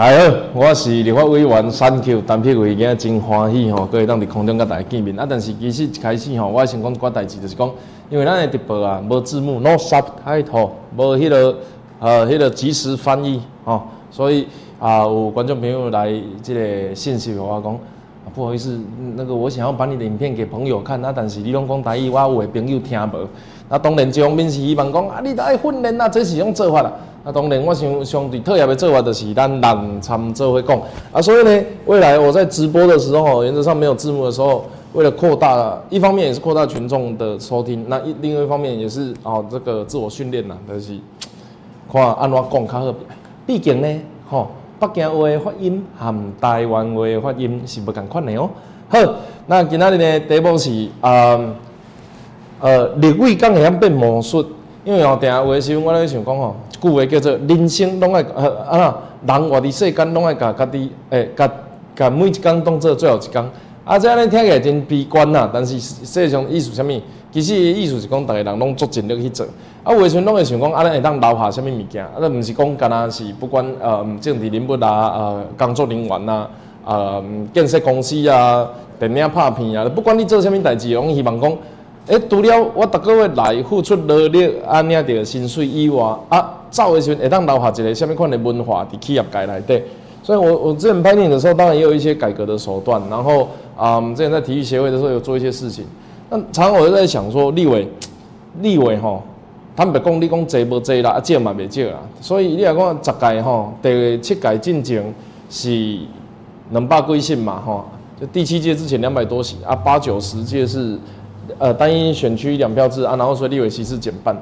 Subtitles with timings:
[0.00, 5.14] 哎好，我是立法委员三 Q 单片伟，今日真欢喜吼，可以当伫空中甲大家见面。
[5.20, 7.70] 啊，但是其实一开始吼，我想讲一寡代志，就是讲，
[8.08, 11.54] 因为咱的直播啊，无字幕，no subtitle，无迄个
[11.98, 14.46] 呃迄个即时翻译吼，所以
[14.78, 16.10] 啊，有观众朋友来
[16.40, 17.78] 即个信息我讲，
[18.34, 18.78] 不好意思，
[19.16, 23.28] 那个我想要把你的影片给朋友看，啊，但是你拢讲台语，我有的朋友听无。
[23.68, 26.92] 啊，当然这方面是希望讲啊，你得爱训练啊，这是种做法啦。
[27.22, 30.80] 啊，当然我想相对特别的做法就是咱人参做会讲
[31.12, 40.98] 啊，所以呢，未来我在直播的时候，原则上没有字幕的时候，为了扩大，一方面也是扩大群众的收听，那一另外一方面也是哦，这个自我训练呐，就是
[41.92, 42.94] 看安怎讲较好。
[43.46, 44.48] 毕竟呢，吼，
[44.80, 48.50] 北京话的发音和台湾话的发音是不共款的哦。
[48.88, 48.98] 好，
[49.46, 51.38] 那今仔日呢，题目是啊。
[52.62, 54.44] 呃，日语讲会晓变魔术，
[54.84, 61.50] 因为吼，定下话时阵，我咧想讲吼，一句话叫做人生拢爱呃啊，人活伫世间拢爱甲家己诶，甲
[61.96, 63.42] 甲每一工当做最后一工。
[63.82, 67.00] 啊，这样听起来真悲观呐，但是实际上意思啥物？
[67.32, 69.46] 其实意思是讲，逐个人拢足尽力去做。
[69.84, 72.04] 啊，有时阵拢会想讲，啊，咱会当留下啥物物件？
[72.04, 76.48] 啊，咱毋是讲干那是不管呃政治人物啊，呃工作人员啊，
[76.84, 81.56] 呃建设公司啊，电影拍片啊，不管你做啥物代志，拢希望讲。
[82.06, 89.80] 诶，除了我逐个月来付出努力，安领着薪水以外，啊，走的时阵会当留下一个什么款的文化伫企业界内底。
[90.22, 93.00] 所以我我之前拍电影的时候，当然也有一些改革的手段。
[93.08, 95.84] 然后啊，之前在体育协会的时候有做一些事情。
[96.30, 97.86] 那常常我就在想说，立委，
[98.62, 99.22] 立委吼，
[99.76, 101.98] 坦白讲你讲济无济啦，啊借嘛未借啦。
[102.20, 105.14] 所以你来讲十届吼，第七届进前
[105.50, 105.98] 是
[106.70, 107.84] 两百几席嘛吼，
[108.18, 110.98] 就第七届之前两百多席啊，八九十届是。
[111.58, 114.36] 呃，单一选区两票制啊，然后说立委席次减半，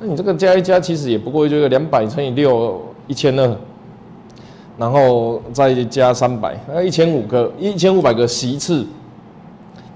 [0.00, 3.56] 那你这个加一加，其实也不过就两百乘以六一千二，
[4.78, 8.86] 然后再加三百，那一千五个一千五百个席次，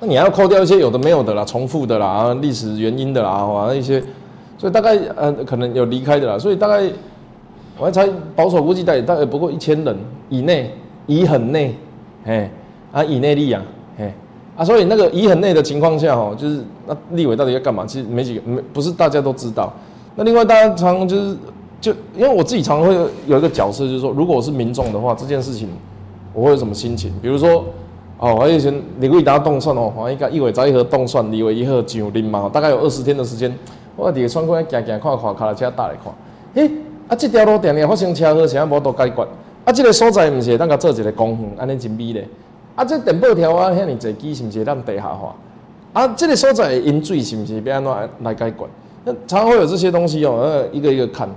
[0.01, 4.01] 那你要扣掉一些有的没有的啦，重复的啦，啊，历史原因的啦，啊一些，
[4.57, 6.83] 所以大概呃可能有离开的啦，所以大概
[7.79, 9.97] 我还猜保守估计大概大概不过一千人
[10.29, 10.75] 以内，
[11.07, 11.75] 以很内，
[12.25, 12.51] 哎，
[12.93, 13.63] 啊以内力啊，
[13.99, 14.15] 哎。
[14.57, 17.87] 啊，所以那个以很内的情况下，哦，就是那立委到底要干嘛？
[17.87, 19.73] 其实没几个，没不是大家都知道。
[20.17, 21.37] 那另外大家常就是
[21.81, 25.69] 就因为我自己常常会有一个角色，就是说，如果我是民众的话，这件事情
[26.35, 27.13] 我会有什么心情？
[27.23, 27.65] 比如说，
[28.19, 33.57] 哦，我以前立委大家动算哦，我一个一委在一盒动算，立委一盒上林嘛，大概有二十天的时间，
[33.95, 36.13] 我伫个窗口行行看看，开了车打来看，
[36.55, 36.69] 诶，
[37.07, 39.23] 啊，这条路定定发生车祸，啥无都解决，
[39.65, 42.27] 啊，这个所在毋是当甲做一个公园，安尼真美咧。
[42.75, 45.35] 啊，这电报条啊，遐尼侪机是毋是咱地下化？
[45.93, 47.93] 啊，这个所在饮水是毋是要安怎
[48.23, 48.57] 来解决？
[49.05, 51.29] 那常常会有这些东西哦，呃，一个一个看，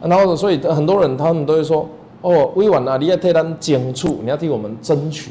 [0.00, 1.88] 然后所以很多人他们都会说，
[2.22, 5.30] 哦，委婉啊，你要替咱争取，你要替我们争取，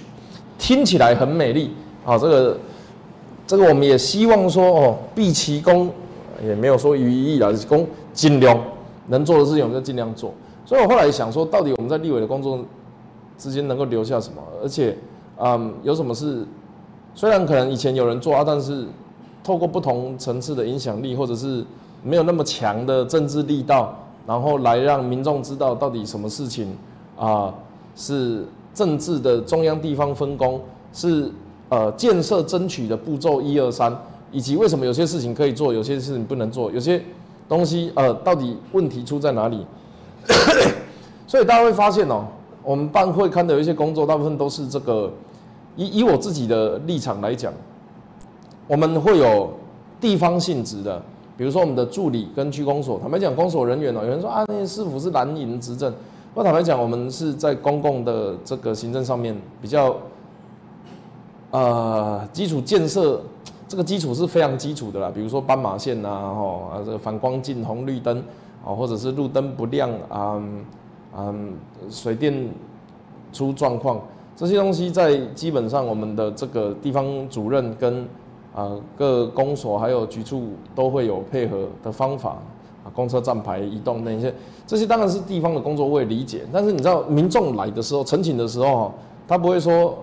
[0.60, 1.72] 听起来很美丽
[2.06, 2.16] 啊。
[2.16, 2.60] 这个
[3.48, 5.90] 这个我们也希望说，哦，毕其功，
[6.44, 8.56] 也没有说于义啊，功尽量
[9.08, 10.32] 能做的事情我们就尽量做。
[10.66, 12.60] 所以我后来想说，到底我们在立委的工作
[13.40, 14.44] 之间能够留下什么？
[14.62, 14.96] 而且。
[15.42, 16.46] 嗯，有什么事？
[17.16, 18.86] 虽然可能以前有人做啊，但是
[19.42, 21.64] 透过不同层次的影响力，或者是
[22.04, 26.78] 没有那么强的政治力道，然后来让民众知道到底什么事情
[27.18, 27.54] 啊
[27.96, 28.44] 是
[28.80, 30.62] 政治的中央地方分工，
[30.94, 31.30] 是
[31.68, 33.94] 呃建设争取的步骤一二三，
[34.32, 37.04] 以及为什么有些事情可以做，有些事情不能做，有些
[37.50, 39.66] 东西呃到底问题出在哪里？
[41.28, 42.26] 所以大家会发现哦，
[42.64, 45.12] 我们办会刊的有一些工作，大部分都是这个。
[45.76, 47.52] 以以我自己的立场来讲，
[48.66, 49.50] 我们会有
[50.00, 51.02] 地方性质的，
[51.36, 52.98] 比如说我们的助理跟区公所。
[53.00, 55.94] 坦白讲，公所人员哦，有人说啊，那些师傅是蓝营执政。
[56.36, 59.96] 我坦白讲，我们是在公共的这个行政上面比较，
[61.50, 63.20] 呃，基础建设
[63.68, 65.12] 这个基础是非常基础的啦。
[65.14, 68.20] 比如说斑马线呐，吼啊，这个反光镜、红绿灯
[68.64, 70.42] 啊，或者是路灯不亮啊，
[71.18, 71.54] 嗯，
[71.90, 72.48] 水电
[73.34, 74.00] 出状况。
[74.36, 78.08] 这些东西在基本上，我们的这个地方主任跟
[78.56, 82.38] 啊各公所还有局处都会有配合的方法，
[82.94, 84.34] 公车站牌移动那些，
[84.66, 86.42] 这些当然是地方的工作，我也理解。
[86.52, 88.94] 但是你知道，民众来的时候，陈请的时候，
[89.28, 89.98] 他不会说，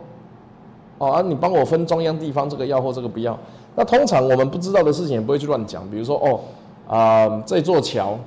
[0.99, 3.39] 哦啊，你帮我分中央地方这个要或这个不要。
[3.75, 6.41] 那通常我们不知道的事情也不会去乱讲，比如说哦
[6.89, 8.19] 啊这座桥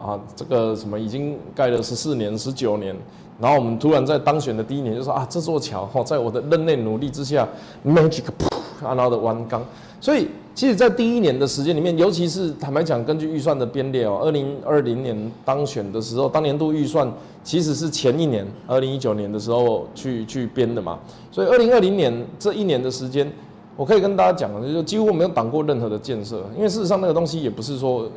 [0.00, 2.96] 啊这个什么已经盖了十四年、十九年。
[3.40, 7.48] 然后我们突然在当选的第一年就说啊，这座桥哈，在我的任内努力之下
[7.84, 8.46] ，magic 噗
[8.82, 9.60] 然后的完工。
[10.00, 17.10] 所以，其实，在第一年的时间里面，尤其是坦白讲，根据预算的编列哦，二零二零年当选的时候，当年度预算
[17.44, 20.98] 其实是前一年二零一九年的时候去去编的嘛。
[21.30, 23.30] 所以，二零二零年这一年的时间，
[23.76, 28.10] 我可以跟大家讲，就几乎没有挡过任何的建设，因为事实上那个东西也不是说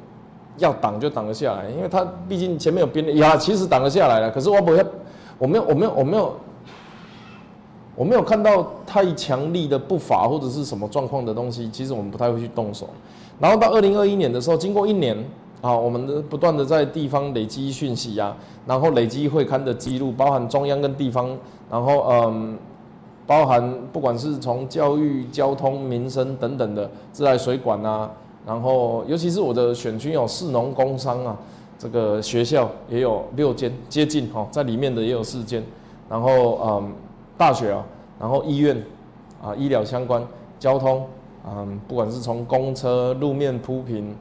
[0.57, 4.31] 要挡就挡得下来，因为它毕竟前面有编列呀，其实挡得下来了。
[4.31, 4.83] 可是我不要，
[5.37, 6.35] 我没有，我没有，我没有。
[7.95, 12.89] 我没有看到太强力的不法或者是什么状况的东西，其实我们不太会去动手。
[13.39, 15.17] 然后到二零二一年的时候，经过一年
[15.61, 21.29] 啊，我们不断的在地方累积讯息啊，然后累积会刊的记录，包含中央跟地方，
[21.71, 22.57] 然后嗯，
[23.25, 28.11] 包含不管是从教育、交通、民生等等的自来水管啊，
[28.45, 31.37] 然后尤其是我的选区有市农工商啊，
[31.79, 35.63] 这个学校也有六间接近哈，在里面的也有四间，
[36.09, 36.93] 然后嗯。
[37.37, 37.83] 大学啊，
[38.19, 38.81] 然后医院，
[39.43, 40.25] 啊，医疗相关，
[40.57, 41.05] 交通，
[41.45, 44.15] 嗯，不管是从公车路面铺平，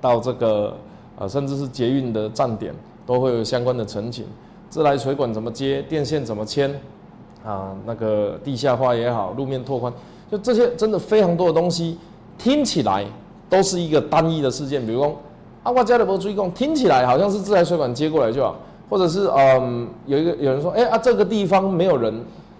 [0.00, 0.76] 到这个，
[1.18, 2.74] 呃，甚至是捷运的站点，
[3.06, 4.26] 都会有相关的陈情。
[4.68, 6.70] 自来水管怎么接，电线怎么牵，
[7.44, 9.92] 啊，那个地下化也好，路面拓宽，
[10.30, 11.98] 就这些真的非常多的东西，
[12.36, 13.06] 听起来
[13.48, 14.84] 都是一个单一的事件。
[14.84, 15.16] 比如说，
[15.62, 18.56] 啊，我家里没注意讲，听起来好像是自来水管接过来就好。
[18.88, 22.14] 或者是嗯，有一个有人说，哎啊，这个地方没有人，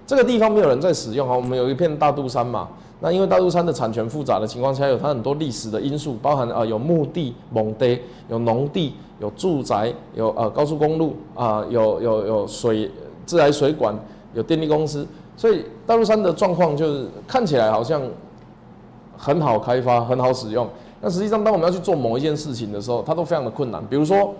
[0.06, 1.37] 这个地方没有人在使用啊。
[1.37, 2.69] 我们有一片大肚山嘛，
[3.00, 12.90] 那因为大肚山的产权复杂的情况下，有它很多历史的因素，包含啊有墓地、蒙地，有农地、有住宅、有呃高速公路啊，有有有水
[13.25, 13.94] 自来水管、
[14.34, 15.06] 有电力公司，
[15.37, 18.02] 所以大肚山的状况就是看起来好像
[19.17, 20.67] 很好开发、很好使用，
[21.00, 24.34] 但实际上当我们要去做某一件事情的时候，它都非常的困难，比如说。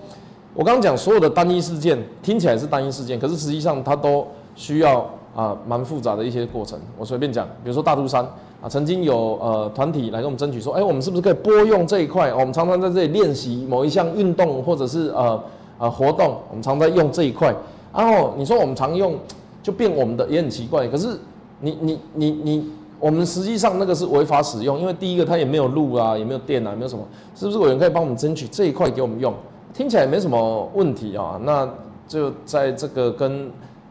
[0.56, 6.79] 我刚刚讲所有的单一事件听起来是单一事件，可是实际上它都需要啊蛮复杂的一些过程。
[6.97, 8.25] 我随便讲，比如说大肚山
[8.62, 12.32] 啊，曾经有呃团体来跟我们争取说，哎，我们是不是可以拨用这一块？
[12.32, 15.38] 我们常常在这里练习某一项运动或者是呃
[15.76, 17.55] 呃活动，我们常在用这一块。
[17.94, 19.14] 然后你说我们常用，
[19.62, 20.88] 就变我们的也很奇怪。
[20.88, 21.19] 可是
[21.61, 27.05] 你你你你，我们实际上那个是违法使用，因为第一个它也没有路啊，也没有电啊，没有什么，
[27.35, 29.35] 是不是有人可以帮我们争取这一块给我们用？
[29.72, 31.68] 听起来没什么问题啊，那
[32.08, 33.50] 就在这个跟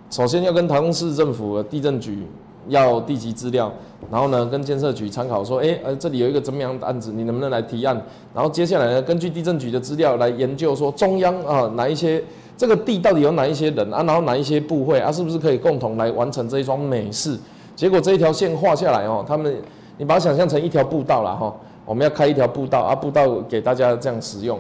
[0.10, 2.26] 首先要跟台中市政府的地震局
[2.68, 3.72] 要地级资料，
[4.10, 8.00] 然后呢跟建设局参考说，哎，呃这里有一个怎么样的案子，你能不能来提案？
[8.34, 12.24] 然后接下来呢根据地震局的资料来研究说中央啊哪一些
[12.58, 17.38] 这个地到底有哪一些人啊，然后哪一些部会啊，是不是可以共同来完成这一桩美事？
[17.76, 19.56] 结果这一条线画下来哦，他们
[19.98, 21.54] 你把它想象成一条步道了哈，
[21.86, 24.60] 我们要开一条步道啊，步道给大家这样使用。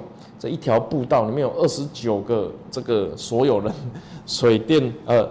[0.49, 3.73] 一条步道里面有二十九个这个所有人，
[4.25, 5.27] 水电呃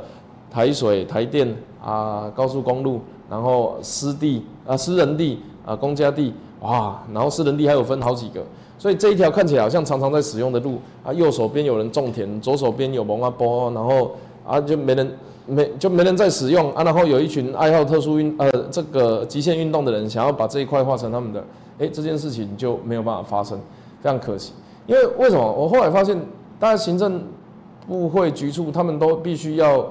[0.51, 8.43] 台水台电啊高速公路，然后私地啊私人地啊公家地哇，然后私人地还有分好几个，
[8.79, 14.13] 所以这一条看起来好像常常在使用的路啊，右手边有人种田，左手边有蒙阿波，然后
[14.47, 21.45] 啊就没人没就没人在使用啊，然后有一群爱好特殊运呃这个极限运动的人想要把这一块化成他们的，
[21.81, 23.59] 哎这件事情就没有办法发生，
[24.01, 24.53] 非常可惜。
[24.87, 25.53] 因为为什么？
[25.53, 26.15] 我后来发现，
[26.61, 27.23] 大家行政
[27.87, 29.87] 部会局处他们都必须要，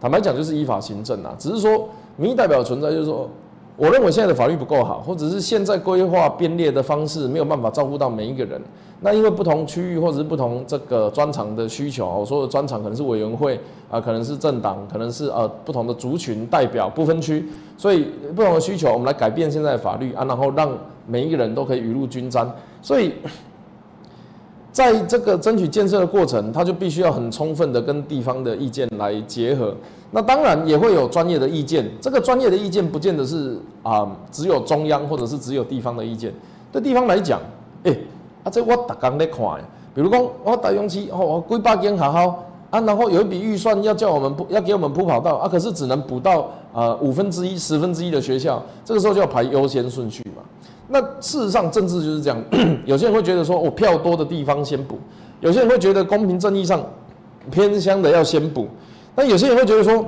[0.00, 1.34] 坦白讲就是依法行政啊。
[1.36, 3.28] 只是说民意代表存在，就是说，
[3.76, 8.60] 我认为现在的法律不够好，或者是现在规划编列的方式没有办法照顾到每一个人。
[9.00, 13.58] 那因为不同区域或者是不同这个专长的需求，我说的专长可能是委员会
[13.90, 20.70] 啊，可能是政党，可能是呃不同的族群代表不分区，所以不同的需求，我们来改变现在的法律啊，然后让
[21.06, 22.48] 每一个人都可以雨露均沾，
[22.80, 23.12] 所以。
[24.72, 29.74] 在这个争取建设的过程，他就必须要很充分的跟地方的意见来结合。
[30.12, 36.32] 那当然也会有专业的意见，这个专业的意见不见得是啊只有中央或者是只有地方的意见。
[36.72, 37.40] 对地方来讲，
[37.84, 37.96] 哎，
[38.44, 39.60] 啊这我打刚在看，
[39.94, 50.42] 比如讲我大勇气哦，我规八间好好啊，然后有一笔预算要叫我们铺，要给我们铺跑道啊，可是只能补到呃五分之一、十分之一的学校，这个时候就要排优先顺序嘛。
[50.92, 52.44] 那事实上，政治就是这样。
[52.84, 54.96] 有些人会觉得说，我票多的地方先补；
[55.38, 56.84] 有些人会觉得公平正义上
[57.48, 58.66] 偏乡的要先补。
[59.14, 60.04] 那有些人会觉得说，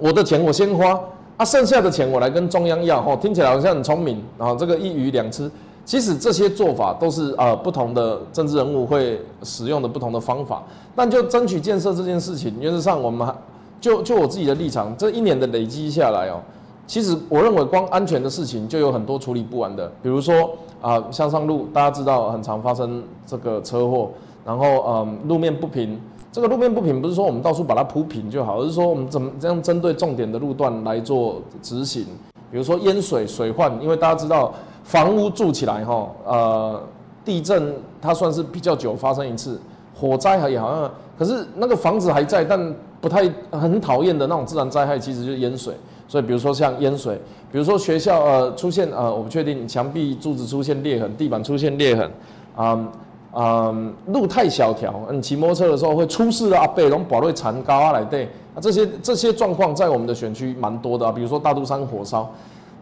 [0.00, 0.98] 我的钱我先花，
[1.36, 2.98] 啊，剩下的钱我来跟中央要。
[3.00, 5.48] 哦，听起来好像很聪明，啊这个一鱼两吃。
[5.84, 10.60] 其实这些做法都是呃不同的政治人物会使用的不同的方法。
[10.96, 13.32] 但就争取建设这件事情，原则上我们
[13.80, 16.40] 就就我自己的立场，这一年的累积下来哦。
[16.86, 24.10] 其实我认为光安全的事情就有很多处理不完的，比如说啊，向上路大家知道很常发生这个车祸，
[24.44, 26.00] 然后嗯路面不平，
[26.30, 32.04] 这个路面不平不是说我们到处把它铺平就好，而是说我们怎么这样针对重点的路段来做执行，
[32.52, 36.80] 比如说淹水、水患，因为大家知道房屋住起来哈，呃，
[37.24, 39.60] 地震它算是比较久发生一次，
[39.92, 45.74] 火灾也好像，可是那个房子还在，但不太很讨厌的那种自然灾害，其实就是淹水。
[46.08, 47.20] 所以比如说像淹水，
[47.50, 52.10] 比如说学校呃出现呃我不确定墙壁柱子出现裂痕，地板出现裂痕，
[52.54, 52.88] 啊
[53.34, 62.30] 嗯路太小条，你骑摩托车的时候会出事的阿贝龙宝瑞残高啊来对啊这些这些状况在我们的选区蛮多的啊，比如说大肚山火烧，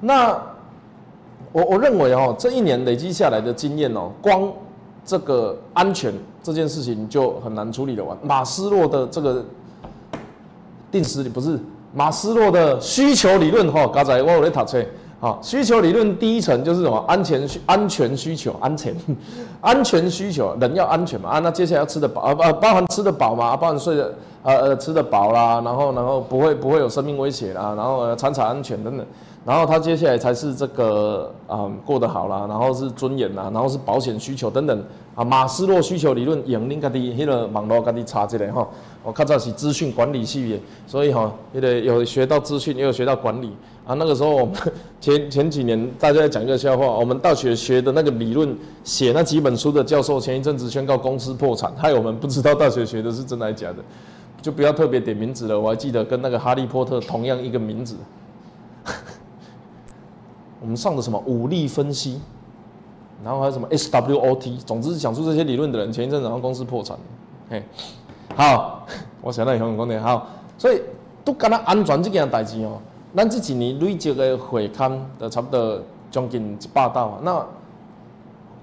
[0.00, 0.30] 那
[1.50, 4.52] 我我认为哦这一年累积下来的经验哦，光
[5.04, 6.12] 这个安全
[6.42, 8.16] 这件事情就很难处理的完。
[8.22, 9.44] 马斯洛的这个
[10.90, 11.58] 定时不是。
[11.94, 14.84] 马斯洛的需求理论，哈，刚才我有在读册，
[15.20, 17.02] 好，需求理论第一层就是什么？
[17.06, 18.94] 安全需安全需求，安全
[19.62, 24.12] 安全需求，人要安全嘛啊，那接下来要吃得饱啊，包包含吃得饱嘛，包含睡的
[24.44, 29.04] 呃呃吃得饱啦，然后然后不会不会有生命危险啦，然后产产安全等等。
[29.44, 34.82] 然后他接下来才是这个啊过得好啦，然后是尊严啦，然后是保险需求等等
[35.14, 35.22] 啊。
[35.22, 38.66] 马斯洛需求理论，引领家的迄个网络家己查一下哈。
[39.02, 43.52] 我看早是资讯管理系列，所以哈，也得有学到资讯，也有学到管理
[43.86, 43.92] 啊。
[43.92, 44.48] 那个时候我
[44.98, 53.76] 前前几年大家在讲一个笑话，我们大学学的那个理论，写那几本书的教授，前一阵子宣告公司破产，害我们不知道大学学的是真的还是假的，
[54.44, 55.58] 就不要特别点名字了。
[55.58, 57.96] 我还记得跟那个哈利波特同样一个名字。
[60.60, 62.20] 我们上的什么武力分析，
[63.24, 66.94] 然后还有什么 SWOT，总之是讲出这些理论的人，前一阵子然后公司破产，
[67.48, 67.62] 嘿，
[68.36, 68.86] 好，
[69.22, 70.26] 我想到以后讲点好，
[70.58, 70.82] 所以
[71.24, 72.76] 都跟他安全这件代志哦，
[73.16, 77.42] 咱这几年累积的会刊的差不多将近一百道，那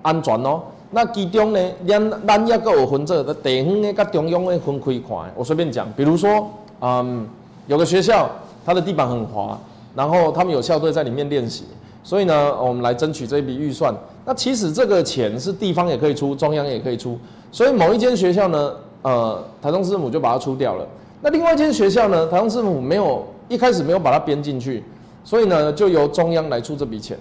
[0.03, 0.61] 安全哦，
[0.91, 6.50] 那其中呢，咱咱也个有分这个地方的跟中央的分开看，我随便讲，比如说，
[6.81, 7.25] 嗯，
[7.67, 8.29] 有个学校，
[8.65, 9.57] 它的地板很滑，
[9.95, 11.63] 然后他们有校队在里面练习。
[12.03, 13.93] 所以呢，我们来争取这一笔预算。
[14.25, 17.17] 那其实这个钱是地方也可以出，中央也可以出。
[17.51, 20.86] 所以某一间学校呢，呃，台中市政府就把它出掉了。
[21.21, 24.83] 那另外一间学校呢，台中市政府没有一开始没有把它编进去，
[25.24, 27.15] 所以呢，就由中央来出这笔钱。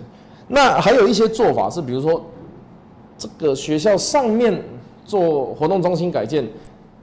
[0.49, 2.21] 那还有一些做法是，比如说
[3.21, 4.59] 这个学校上面
[5.05, 6.43] 做活动中心改建。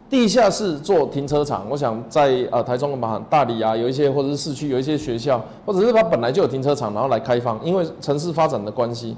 [0.09, 9.17] 地下室做停车场，我想在呃台中嘛大理啊有一些，或者是市区有一些学校，或者是它本来就有停车场，然后来开放，因为城市发展的关系，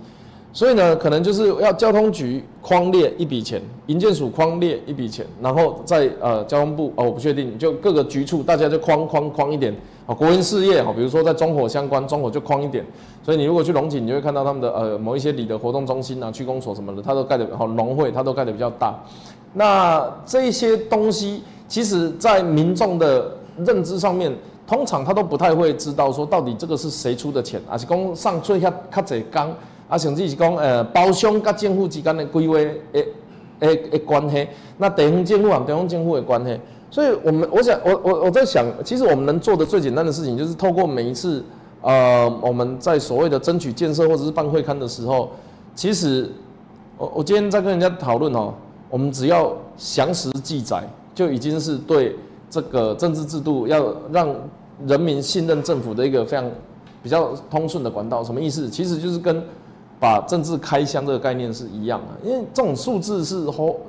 [0.52, 9.72] 所以呢可能就是要交通局框列一笔钱，营建署框列一笔钱，然后在呃交通部哦我不确定，就各个局处大家就框框框一点
[10.10, 12.84] 啊，国营事业哈，比如说在中火相关，中火就框一点，
[13.22, 19.00] 所以你如果去龙井，你就会看到他们的呃某一些里的活动中心啊、区公所什么的，它都盖的好农会，它都盖的比较大。
[19.54, 24.36] 那这些东西，其实在民众的认知上面，
[24.66, 29.54] 通常他都不太会知道说到底这个是谁出的钱，还是讲上最较较济工，
[29.88, 33.06] 啊甚至是讲呃包厢跟政府之间的规划诶
[33.60, 34.48] 诶诶关系，
[34.80, 36.60] 那地方政府和地方政府的关系，
[36.92, 41.44] 所以我们我想我我我在想，其实我们能做的最简单的事情，就是透过每一次
[41.82, 45.32] 呃我们在所谓的争取建设或者是办会刊的时候，
[45.76, 46.30] 其实
[46.98, 48.54] 我我今天在跟人家讨论哦。
[48.92, 52.16] 我们只要详实记载，就已经是对
[52.50, 54.36] 这个政治制度要让
[54.88, 56.50] 人民信任政府的一个非常
[57.04, 58.24] 比较通顺的管道。
[58.24, 58.68] 什么意思？
[58.68, 59.44] 其实就是跟
[60.00, 62.28] 把政治开箱这个概念是一样的。
[62.28, 63.80] 因为这种数字是后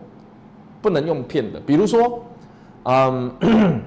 [0.82, 1.58] 不能用骗的。
[1.60, 2.20] 比如说，
[2.84, 3.30] 嗯，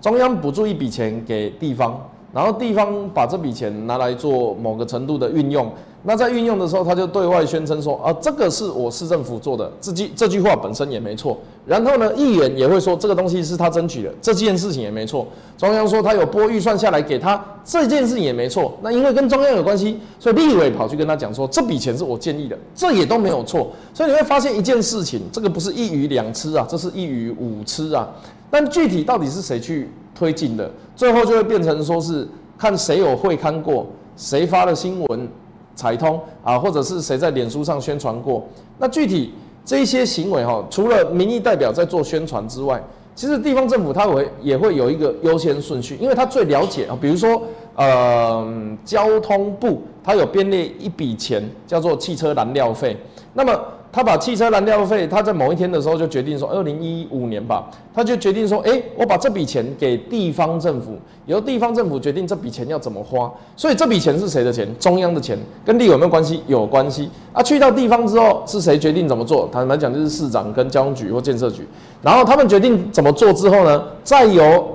[0.00, 2.00] 中央补助一笔钱给地方，
[2.32, 5.72] 然后地方把这笔钱拿来做某个程度的运用。
[6.06, 11.38] 那在运用的时候，他就对外宣称说：“啊，这个是我市政府做的。”这句这句话本身也没错。
[11.64, 15.26] 然后呢，议员也会说这个东西是他争取的，这件事情也没错。
[15.56, 18.76] 中央说他有拨预算下来给他，这件事情也没错。
[18.82, 23.70] 那因为跟中央有关系，所以立委跑去跟他讲说这笔钱是我建议的，这也都没有错。
[23.94, 28.06] 所以你会发现一件事情，这个不是一鱼两吃啊，这是一鱼五吃啊。
[28.50, 33.86] 但具体到底是谁去推进的，最后就会变成说是看谁有会看过，
[34.18, 35.26] 谁发的新闻。
[35.74, 38.42] 彩通啊，或者是谁在脸书上宣传过？
[38.78, 39.32] 那具体
[39.64, 42.82] 这些行为哈，除了民意代表在做宣传之外，
[43.14, 46.98] 其实地方政府它会也会有一个优先顺序，因为它最了解啊。
[47.00, 47.42] 比如说，
[47.76, 52.96] 呃，交通部它有编列一笔钱叫做汽车燃料费，
[53.32, 53.52] 那么。
[53.94, 63.32] 他把汽车燃料费，他在某一天的时候就决定说，二零一五年吧，他就决定说，哎，我把这笔钱给地方政府，由地方政府决定这笔钱要怎么花。
[63.54, 64.68] 所以这笔钱是谁的钱？
[64.80, 66.42] 中央的钱，跟地有没有关系？
[66.48, 67.08] 有关系。
[67.32, 69.48] 啊，去到地方之后，是谁决定怎么做？
[69.52, 71.64] 坦白讲，就是市长跟交通局或建设局。
[72.02, 74.70] 然后他们决定怎么做之后呢，再由。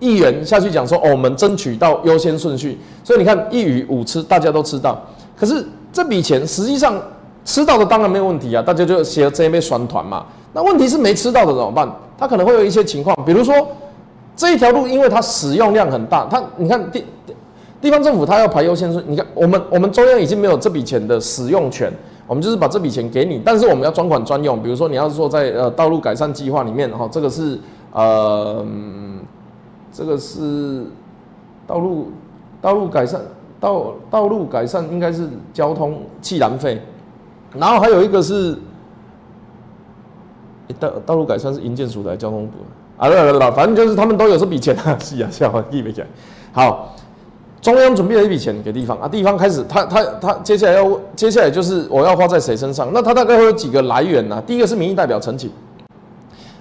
[0.00, 5.00] 议员下去讲说，哦，我们争取到优先顺序，所以你看一鱼五吃，大家都吃到。
[5.36, 7.00] 可是这笔钱实际上
[7.44, 10.24] 吃到的当然没有问题啊，大家就写这一杯酸团嘛。
[10.52, 11.90] 那问题是没吃到的怎么办？
[12.16, 13.54] 它可能会有一些情况，比如说
[14.36, 17.04] 这一条路，因为它使用量很大，它你看地
[17.80, 21.92] 地方政府它要排优先顺，你看我们我们中央已经没有这笔钱的使用权，
[22.26, 27.58] 我们就是把这笔钱给你，但是我们要专款专用，比如说你要是说在呃道路改善计划里面哈，这个是
[27.92, 28.64] 呃
[29.92, 30.86] 这个是
[31.66, 32.12] 道路
[32.62, 33.20] 道路改善
[33.60, 36.80] 道道路改善应该是交通气燃费，
[37.58, 38.58] 然后还有一个是。
[40.80, 42.54] 道道路改善是营建署的交通部
[42.96, 46.06] 啊，来来来，反正就是他们都有这笔钱啊， 是啊，是啊，记没起来。
[46.52, 46.96] 好，
[47.60, 52.90] 中央准备了一笔钱给地方啊，地方开始，他他他接下来要接下来就是我要花在谁身上？
[52.92, 54.42] 那他大概会有几个来源呢？
[54.44, 55.48] 第一个是民意代表陈请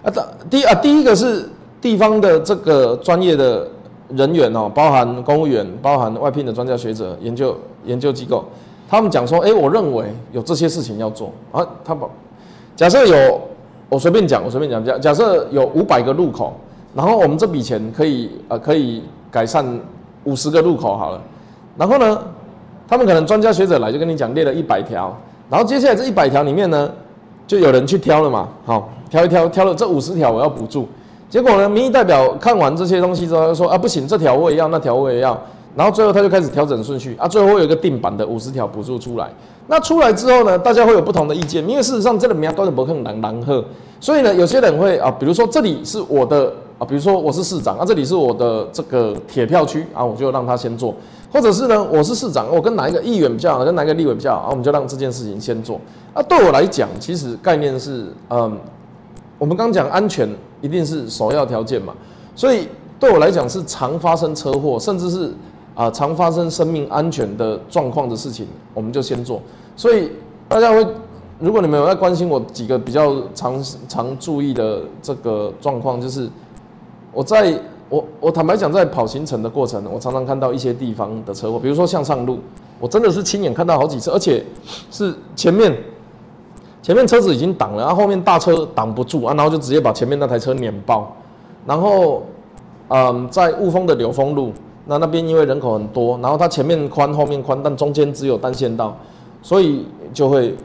[0.03, 0.11] 啊，
[0.47, 1.49] 第啊第一个是
[1.81, 3.67] 地方的这个专业的
[4.09, 8.45] 人员哦，包含公务员，包含外聘的专家学者、研究研究机构，
[8.93, 11.31] 他们讲说，哎，我认为有这些事情要做。
[11.51, 12.07] 啊，他把
[12.75, 13.41] 假设有。
[13.89, 16.51] 我随便讲，我随便讲，假假设有五百个路口，
[16.95, 19.63] 然后我们这笔钱可以呃可以改善
[20.23, 21.21] 五十个路口好了，
[21.77, 22.19] 然后呢，
[22.87, 25.15] 他们可能专家学者来就跟你讲列了一百条，
[25.47, 26.89] 然后接下来这一百条里面呢，
[27.45, 30.87] 就有人去挑了嘛，好挑一挑挑了这五十条我要补助，
[31.29, 35.39] 结果呢，民意代表看完这些东西之后说啊不行，这条我也要，那条我也要，
[35.75, 39.29] 然后最后他就开始调整顺序啊，最后会有一个定版的五十条补助出来。
[39.67, 43.63] 那出来之后呢，大家会有不同的意见，因为事实上这个名都是不可能难喝，
[43.99, 50.93] 所以呢，有些人会啊，比如说这里是我的啊，比如说我是市长啊，这里是我的这个铁票区啊，我就让他先做，
[51.31, 55.79] 或者是呢，我是市长，我跟哪一个议员比较好，跟哪一个立委比较好啊，我们就让这件事情先做。
[56.13, 58.57] 啊，对我来讲，其实概念是，嗯，
[59.39, 60.29] 我们刚讲安全
[60.61, 61.93] 一定是首要条件嘛，
[62.35, 62.67] 所以
[62.99, 65.33] 对我来讲是常发生车祸，甚至是。
[65.75, 69.41] 啊，常发生生命安全的状况的事情，我们就先做。
[69.75, 70.11] 所以
[70.47, 70.85] 大家会，
[71.39, 76.29] 如果你们有在关心我几个比较常常注意的这个状况，就是
[77.11, 82.37] 我在我我坦白讲，在跑行程的过程，我常常看到一些地方的车祸，比如说向上路，
[82.79, 84.45] 我真的是亲眼看到好几次，而且
[84.91, 85.75] 是前面
[86.83, 91.15] 前面车子已经挡了，然后后面大车挡不住啊，然后就直接把前面那台车碾爆。
[91.65, 92.23] 然后，
[92.89, 94.51] 嗯，在雾峰的柳峰路。
[94.85, 98.97] 那那边因为人口很多，然后它前面宽后面宽，但中间只有单线道，
[99.41, 100.55] 所以就会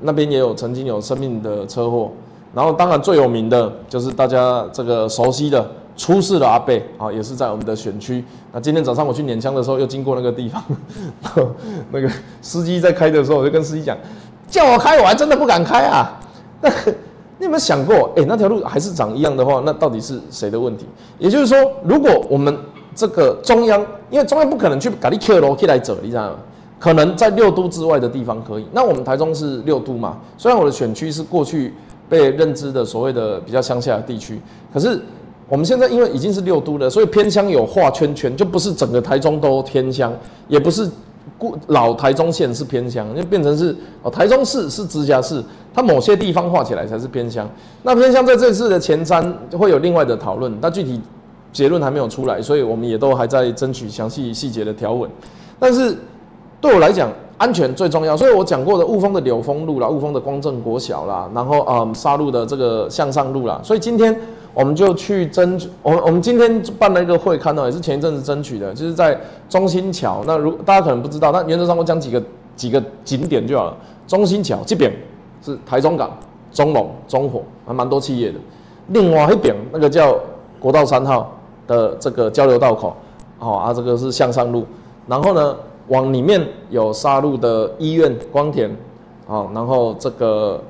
[0.00, 2.10] 那边也有曾经有生命的车祸。
[2.54, 8.24] 然后当然最有名的就是大家这个熟悉的出事的阿贝啊，也是在我们的选区。
[8.52, 10.62] 那今天早上我去碾枪的时候，又经过那个地方，
[11.90, 13.96] 那个司机在开的时候，我就跟司机讲，
[14.48, 16.18] 叫我开我还真的不敢开啊。
[16.62, 16.70] 那
[17.38, 20.86] 你有没有想过，哎，那条路还是长一样的话，那到底是谁的问题？
[21.18, 22.56] 也就是说，如果我们
[22.96, 23.80] 这个中央，
[24.10, 26.36] 因为中央不可能去搞你 Q 楼起来走，你知道吗？
[26.78, 28.66] 可能在六都之外的地方可以。
[28.72, 30.18] 那我们台中是六都嘛？
[30.36, 31.72] 虽然我的选区是过去
[32.08, 34.40] 被认知的所谓的比较乡下的地区，
[34.72, 35.00] 可是
[35.48, 40.12] 我们现在因为已经是六都了，所以偏乡有画圈圈，就不是整个台中都偏乡，
[40.48, 40.88] 也不是
[41.38, 45.42] 故老台中县是偏乡，就变成是哦台中市是直辖市，
[45.74, 47.48] 它某些地方画起来才是偏乡。
[47.82, 51.00] 那偏乡在这次的前瞻会有另外的讨论，那具体。
[51.56, 55.10] 结论还没有出来，所以我们也都还在争取详细细节的条文。
[55.58, 55.96] 但是
[56.60, 58.14] 对我来讲，安全最重要。
[58.14, 63.58] 所以我讲过的雾峰的柳峰路啦，雾峰的光正国小啦，然后嗯沙路的这个向上路啦。
[63.64, 64.14] 所以今天
[64.52, 70.22] 我们就去争取，我我们今天办了一个会，刊呢也是前一阵子争取的，就是在中心桥。
[70.26, 72.22] 那如大家可能不知道，那原则上我讲几个
[72.54, 73.74] 几个景点就好了。
[74.06, 74.92] 中心桥这边
[75.42, 76.10] 是台中港、
[76.52, 78.38] 中龙、中火，还蛮多企业的。
[78.88, 80.14] 另外一边那个叫
[80.60, 81.32] 国道三号。
[81.66, 82.94] 的这个交流道口，
[83.38, 84.64] 好啊，这个是向上路，
[85.06, 85.56] 然后呢，
[85.88, 88.70] 往里面有沙路的医院光田，
[89.28, 90.60] 啊，然后这个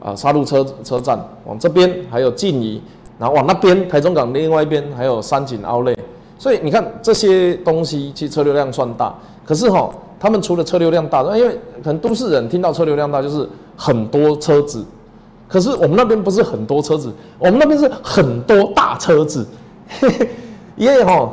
[0.00, 2.80] 啊沙路车车站，往这边还有静怡，
[3.18, 5.94] 然后往那边台中港另外一边还有三井奥莱，
[6.38, 14.84] 所以你看这些东西其实车流量算大，可是哈，他们除了车流量大，因为可能都市人听到车流量大就是很多车子，
[15.46, 19.46] 可是我们那边不是很多车子，我们那边是很多大车子。
[20.76, 21.32] 伊个吼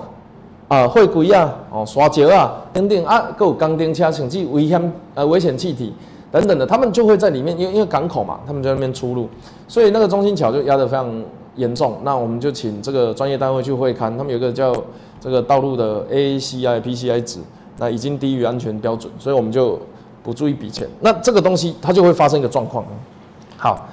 [0.67, 5.93] 啊，会轨啊，哦，刷桥啊，等等啊，各有钢钉车，甚至危险呃危险气体
[6.31, 9.29] 等等的，他们就会在里面，因为因为港口嘛，他们在那边出入，
[9.67, 11.07] 所以那个中心桥就压得非常
[11.55, 11.97] 严重。
[12.03, 14.75] 那我们就请这个专业单位去会勘，他们有个叫
[15.19, 17.39] 这个道路的 AACI、PCI 值，
[17.77, 19.79] 那已经低于安全标准，所以我们就
[20.23, 20.87] 补助一笔钱。
[21.01, 22.83] 那这个东西它就会发生一个状况。
[23.57, 23.87] 好。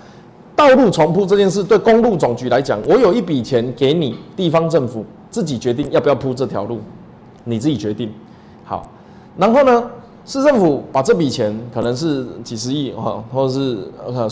[0.54, 6.78] 道路重铺这件事，对公路总局来讲，我有一笔钱给你地方政府，自己决定要不要铺这条路，
[7.44, 8.12] 你自己决定。
[8.64, 8.86] 好，
[9.36, 9.90] 然后呢，
[10.24, 14.30] 市政府把这笔钱可能是几十亿哈，或者是呃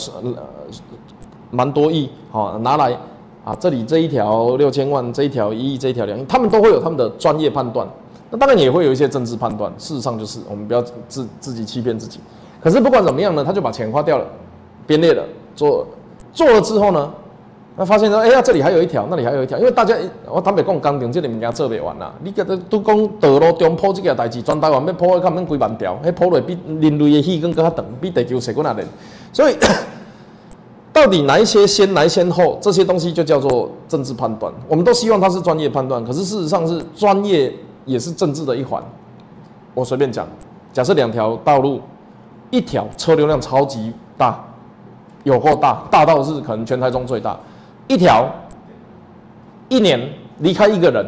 [1.51, 2.97] 蛮多亿哈，拿来
[3.45, 7.89] 啊，这里这一条六千万，这一条一亿，这一条两亿，他们都会有他们的专业判断。
[8.31, 9.73] 那当然也会有一些政治判断。
[9.77, 12.21] 事实上就是我们不要自自己欺骗自己。
[12.61, 14.27] 可是不管怎么样呢，他就把钱花掉了，
[14.87, 15.25] 编列了，
[15.57, 15.85] 做
[16.33, 17.13] 做了之后呢？
[17.77, 19.97] 那发现说，哎呀，这里还有一条，那里还有一条，因为大家，
[20.29, 22.13] 我坦白讲，工程这里物件做不完啦。
[22.23, 28.87] 你个都讲道路中铺这件代志，全台湾要铺的，可能几万条，迄铺落比人类的戏更加长，比地球谁过那年。
[29.33, 29.57] 所以，
[30.93, 34.53] 到底哪一些先，哪一些后，这些东西就叫做政治判断。
[34.69, 37.51] 我们都希望它是专业判断，可是事实上是专业
[37.87, 38.83] 也是政治的一环。
[39.73, 40.27] 我随便讲，
[40.73, 41.81] 假设两条道路，
[42.51, 44.45] 一条车流量超级大，
[45.25, 47.39] 有够大，大到是可能全台中最大。
[47.89, 48.29] 一条
[49.69, 50.01] 一年
[50.39, 51.05] 离开一个人，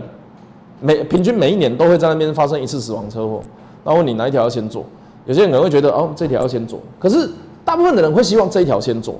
[0.80, 3.40] 每平均每一年都会在那边发生一次死亡车祸。
[3.84, 4.84] 那问你哪一条要先做？
[5.24, 6.80] 有些人可能会觉得哦，这条要先做。
[6.98, 7.30] 可是
[7.64, 9.14] 大部分的人会希望这一条先做。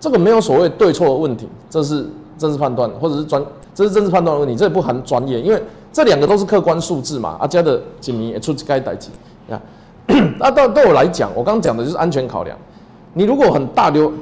[0.00, 3.42] 这个没有所谓对错的问题，这是政治判断，或者是专，
[3.74, 7.36] 这是政治判断的问题，这也不含专业，因为这两个都是客观数字嘛。
[7.40, 9.10] 阿加的警民也出该代级
[9.48, 9.60] 呀。
[10.38, 12.56] 那对对我来讲，我刚刚讲的就是安全考量。
[13.14, 14.12] 你如果很大流。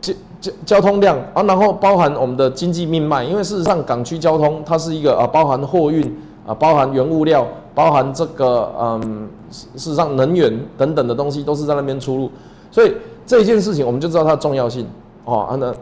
[0.00, 6.04] 交交交通量啊，然后包含我们的经济命脉，因为事实上港区交通它是一个啊，包含货运
[6.44, 12.28] 啊，包含原物料，包含这个嗯，事实上能源等等的东西都是在那边出入，
[12.72, 12.92] 所以
[13.24, 14.84] 这一件事情我们就知道它的重要性
[15.24, 15.72] 哦，那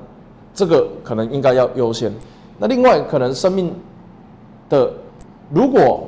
[0.53, 2.13] 这个可能应该要优先。
[2.59, 3.75] 那另外可能生命
[4.69, 4.93] 的，
[5.49, 6.07] 如果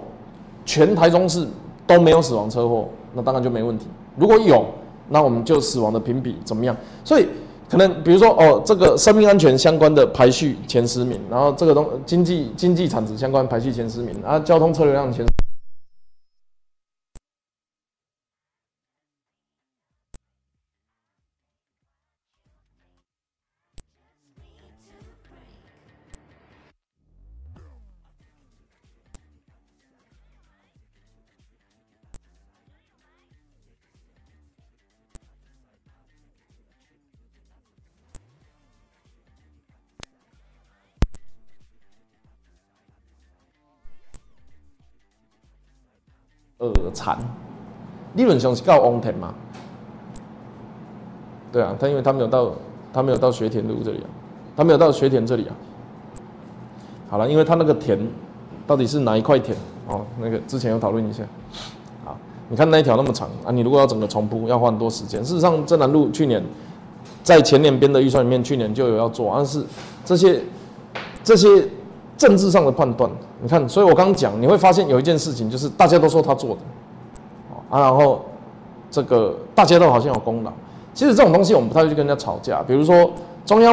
[0.67, 1.49] 全台中市
[1.87, 3.87] 都没有死亡车祸，那当然就没问题。
[4.19, 4.67] 如果有，
[5.13, 6.77] 那我们就死亡的评比怎么样？
[7.05, 7.29] 所以。
[7.71, 15.25] 可能比如说哦，这个生命安全相关的排序前十名，然后这个东经济经济产值相关排序前十名，啊，交通车流量前。
[46.93, 47.19] 残，
[48.15, 49.35] 理论上是到翁田嘛？
[51.51, 52.53] 对啊，他因为他没有到，
[52.93, 54.09] 他没有到学田路这里啊，
[54.57, 55.55] 他没有到学田这里啊。
[57.09, 57.99] 好了，因为他那个田
[58.67, 59.57] 到底是哪一块田
[59.89, 60.03] 哦？
[60.19, 61.23] 那个之前有讨论一下。
[62.05, 62.17] 好，
[62.49, 65.23] 你看那一条那么长啊，你如果要整个重铺，要花很多时间。
[65.23, 66.43] 事实上，正南路去年
[67.23, 69.65] 在前年编的预算里面，去年就有要做，但是
[70.05, 70.41] 这些
[71.25, 71.69] 这些。
[72.19, 76.61] 政治上的判断，你看，所以我刚讲，你会发现有一件事情，就是大家都说他做的，
[77.73, 78.21] 啊，然后
[78.91, 80.53] 这个大家都好像有功劳。
[80.93, 83.11] 其实这种东西我们不太会去跟人家吵架，比如说
[83.47, 83.73] 中央。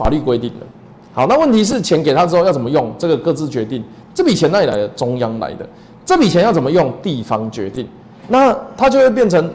[0.00, 0.66] 法律规定的。
[1.12, 2.90] 好，那问题是钱给他之后要怎么用？
[2.96, 3.84] 这个各自决定。
[4.14, 4.88] 这笔钱哪里来的？
[4.88, 5.68] 中央来的。
[6.06, 6.90] 这笔钱要怎么用？
[7.02, 7.86] 地方决定。
[8.28, 9.50] 那他就会变成，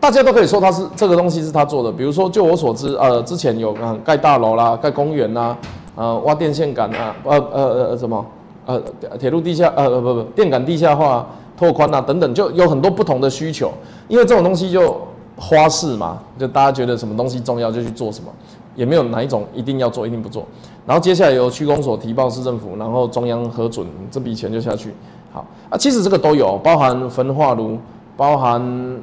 [0.00, 1.92] 大家都可以说他是这个东西是他做的。
[1.92, 5.56] 比如说，就我所知，呃，之前有啊盖大楼啦，盖公园啦，
[5.94, 8.26] 呃，挖电线杆啊，呃呃呃什么，
[8.66, 8.82] 呃
[9.16, 11.24] 铁路地下呃不不电杆地下化
[11.56, 13.70] 拓宽啊等等，就有很多不同的需求。
[14.08, 15.00] 因为这种东西就
[15.36, 18.30] 花式嘛，就大家觉得什么东西重要就去做什么。
[18.74, 20.44] 也没有哪一种一定要做，一定不做。
[20.86, 24.92] 然后接下来由区公所提报市政府，然后中央核准，这笔钱就下去。
[25.32, 27.78] 好啊，其实这个都有，包含焚化炉，
[28.16, 28.60] 包含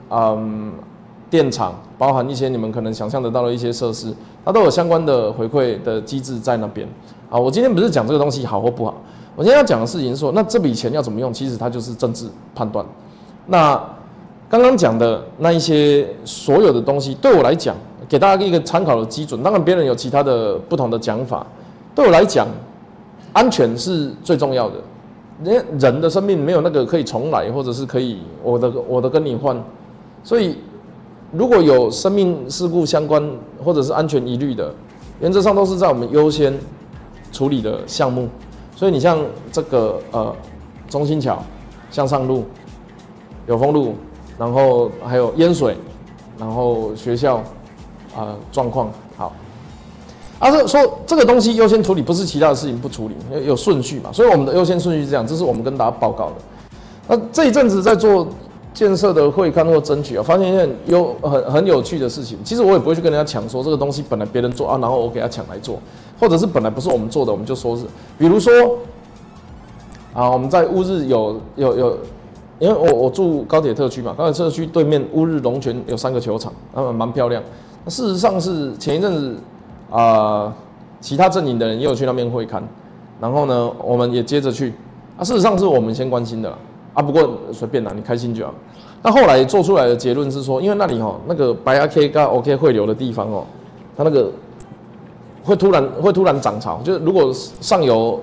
[0.10, 0.72] 嗯
[1.30, 4.14] 电厂，包含一些你们可能想象得到的一些设施，
[4.46, 6.88] 它都有相关的回馈的机制在那边。
[7.30, 8.94] 啊，我今天不是讲这个东西好或不好，
[9.36, 11.34] 我今天要讲的事情是说，那这笔钱要怎么用？
[11.34, 12.86] 其实它就是政治判断。
[13.48, 13.82] 那
[14.48, 17.76] 刚刚讲的那一些所有的东西，对我来讲。
[18.12, 21.48] 给大家一个参考的基准，当然别人有其他的不同的讲法。
[21.96, 22.46] 对我来讲，
[23.32, 24.76] 安全是最重要的。
[25.46, 29.58] 人人的生命没有那个可以重来，或者是可以我的我的跟你换。
[30.26, 30.58] 所以
[31.32, 33.26] 如果有生命事故相关
[33.64, 34.76] 或者是安全疑虑的，
[35.22, 36.54] 原则上都是在我们优先
[37.32, 38.28] 处理的项目。
[38.76, 39.18] 所以你像
[39.54, 40.36] 这个呃
[40.90, 41.42] 中心桥、
[41.90, 42.44] 向上路、
[43.48, 43.96] 有风路。
[44.38, 45.78] 然后还有淹水，
[46.40, 47.44] 然后学校
[48.16, 49.34] 啊状况好。
[50.40, 54.12] 啊，是说这个东西优先处理，不是其他的事情不处理，有有顺序嘛？
[54.12, 56.34] 所以我们的优先顺序是这样，这是我们跟大家报告的。
[57.08, 58.28] 那这一阵子在做
[58.74, 62.40] 建设的会刊或争取啊，发现一件有很很有趣的事情。
[62.44, 65.78] 其实我也不会去跟人家抢说这个东西本来别人做啊，然后我给他抢来做，
[66.20, 67.84] 或者是本来不是我们做的，我们就说是，
[68.18, 68.52] 比如说
[70.16, 71.98] 啊，我们在乌日有有有，
[72.58, 77.44] 因为我我住高铁特区嘛，高铁特区对面乌日龙泉有三个球场，啊蛮漂亮。
[77.86, 79.38] 那事实上是前一阵子。
[79.94, 80.54] 啊，
[81.02, 82.64] 其他阵营的人也有去那边会看，
[83.20, 84.74] 然后呢，我们也接着去。
[85.18, 86.58] 啊，事实上是我们先关心的啦。
[86.94, 88.54] 啊，不过随便啦，你开心就好。
[89.04, 93.44] 那后来做出来的结论是说，因为那里哈那个白阿 K 跟 OK 汇流的地方哦，
[93.98, 94.32] 它那个
[95.44, 98.18] 会突然会突然涨潮，就是如果上游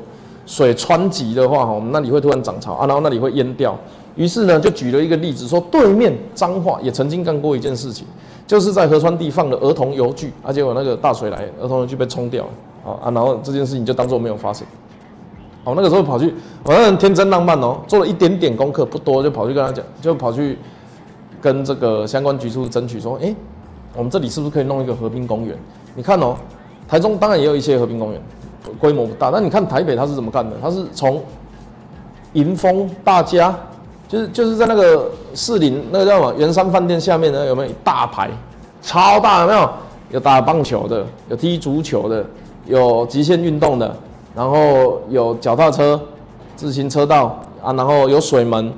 [0.46, 3.78] 水湍急的话哈，我们那里会突然涨潮啊，然后那里会淹掉。
[4.16, 8.06] 于是呢，就举了一个例子说，对面彰化也曾经干过一件事情。
[8.48, 14.66] 就是在河川地放了儿童游具，而且我那个大水来，儿童油具被冲掉了，啊，然后这件事情就当做没有发生。
[15.64, 16.34] 哦，那个时候跑去，
[16.64, 20.58] 我那人天真浪漫哦，做了一点点功课，不多，就跑去跟他讲，就跑去
[21.42, 23.34] 跟这个相关局处争取说，哎，
[23.94, 25.54] 我们这里是不是可以弄一个河滨公园？
[25.94, 26.34] 你看哦，
[26.88, 28.22] 台中当然也有一些河滨公园，
[28.80, 30.56] 规模不大，但你看台北他是怎么干的？
[30.62, 31.22] 他是从
[32.32, 33.54] 迎风大家。
[34.08, 38.30] 就是就是在那个士林那个叫什么圆山饭店下面呢，有没有大排，
[38.82, 39.70] 超大有没有？
[40.10, 42.24] 有打棒球的，有踢足球的，
[42.64, 43.94] 有极限运动的，
[44.34, 46.00] 然后有脚踏车、
[46.56, 48.72] 自行车道啊，然后有水门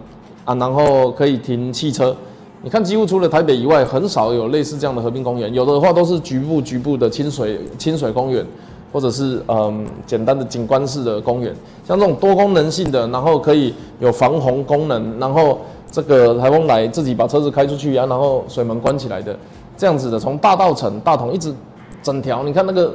[0.44, 2.16] 啊，然后可以停汽车。
[2.62, 8.44] 你看，几乎除了台北以外，很少有类似这样的和平公园，有的话都是局部局部的清水清水公园。
[8.92, 11.55] 或者是嗯简单的景观式的公园，
[11.87, 15.59] 像这种多功能性的，然后可以有防洪功能，然后
[15.90, 19.37] 这个台风来自己把车子开出去啊，然后水门关起来的，
[19.76, 21.55] 这样子的，从大道城大同一直
[22.03, 22.92] 整条，你看那个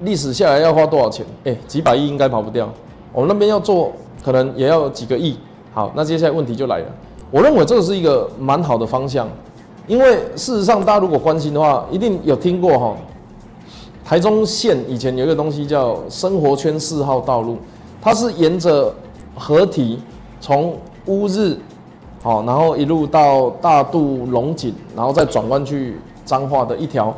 [0.00, 1.24] 历史下来要花多少钱？
[1.44, 2.68] 哎，几百亿应该跑不掉。
[3.12, 3.92] 我们那边要做，
[4.24, 5.36] 可能也要几个亿。
[5.72, 6.86] 好，那接下来问题就来了，
[7.30, 9.28] 我认为这个是一个蛮好的方向，
[9.86, 12.96] 因为事实上大家如果关心的话，一定有听过哈。
[14.04, 17.56] 台中县以前有一个东西叫生活圈四号道路，
[18.00, 18.92] 它是沿着
[19.36, 19.98] 河堤
[20.40, 21.56] 从乌日，
[22.20, 27.14] 好，然后一路到大渡龙井，然后再转弯去彰化的一条，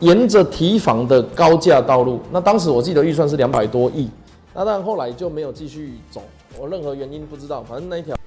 [0.00, 2.20] 沿着堤防的高架道路。
[2.30, 4.08] 那当时我记得预算是两百多亿，
[4.54, 6.22] 那但后来就没有继续走，
[6.58, 8.17] 我任何原因不知道，反正那一条。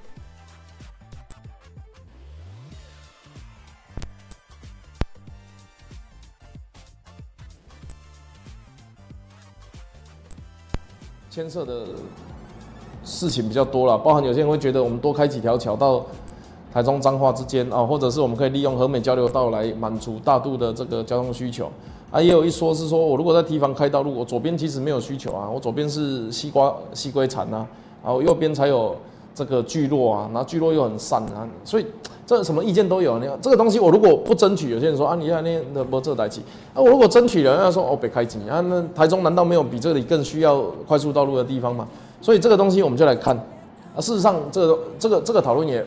[11.34, 11.86] 牵涉的
[13.02, 16.04] 事情比较多了，包含有些人会觉得我们多开几条桥到
[16.70, 21.72] 台中彰化之间啊，或者是我们可以利用和美交流道来满足大度的这个交通需求
[22.10, 22.20] 啊。
[22.20, 27.66] 也有一说是说我如果在提防开道路，我左边其实没有需求啊，我左边是西瓜西龟产啊，
[28.04, 28.94] 然后右边才有
[29.34, 31.86] 这个聚落啊，然后聚落又很散啊，所以。
[32.24, 36.40] 这什么意见都有，你看这个东西，我如果不争取，有些人说啊，你看那那不这台机，
[36.72, 41.86] 啊，我如果争取了，人家说哦，北开机啊，那台中难道没有比这里更需要快速道路的地方吗？
[42.22, 43.36] 所以这个东西我们就来看，
[43.94, 45.84] 啊，事实上这个这个这个讨论也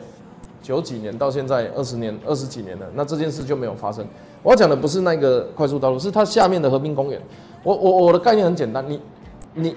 [0.62, 4.06] 九几年到现在二十年二十几年了，那这件事就没有发生。
[4.44, 7.20] 我要讲的不是那个快速道路，是它下面的河滨公园。
[7.64, 9.00] 我我我的概念很简单，你
[9.56, 9.76] 你，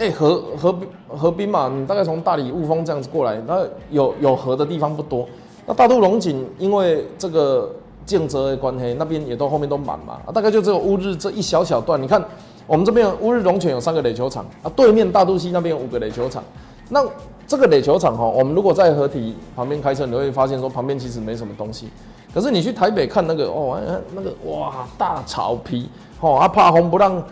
[0.00, 0.74] 哎，河河
[1.06, 3.60] 河滨嘛，你大概从大理雾峰这样子过来，那
[3.90, 5.28] 有有河的地方不多。
[5.66, 7.70] 那大渡龙井因为这个
[8.06, 12.02] 建泽的关系，那边也都后面都满嘛，啊，大概就只有乌日这一小小段。
[12.02, 12.24] 你看，
[12.66, 16.42] 我们这边乌日龙泉有三个垒球场，啊，对面大渡溪那边有五个垒球场。
[16.88, 17.04] 那
[17.46, 21.90] 这个垒球场哈，我们如果在河堤旁边开车，你会发现说旁边其实没什么东西。
[22.32, 23.78] 可是你去台北看那个哦，
[24.14, 27.22] 那个哇大草皮，哦，啊怕风不让。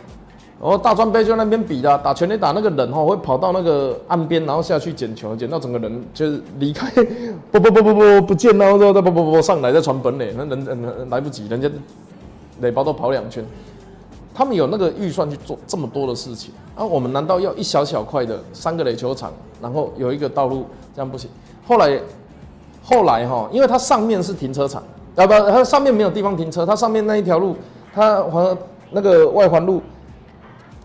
[0.61, 6.91] 然后大专杯就那边比的，打全垒打那个人哈会跑到那个岸边，然后下去捡球，捡到整个人就是离开，
[7.53, 11.71] 不不不不不不见了，然后再不不不上来再传本垒，那人人来不及，人家
[12.61, 13.45] 垒包都跑两圈。
[14.35, 21.31] 他们有那个预算去做这么多的事情，啊，我们难道要一小小块的三个垒球场，然后有一个道路这样不行？
[21.69, 22.01] 后来
[22.83, 24.83] 后来哈，因为它上面是停车场，
[25.15, 27.55] 啊不，它上面没有地方停车，它上面那一条路，
[27.95, 28.59] 它环
[28.91, 29.81] 那个外环路。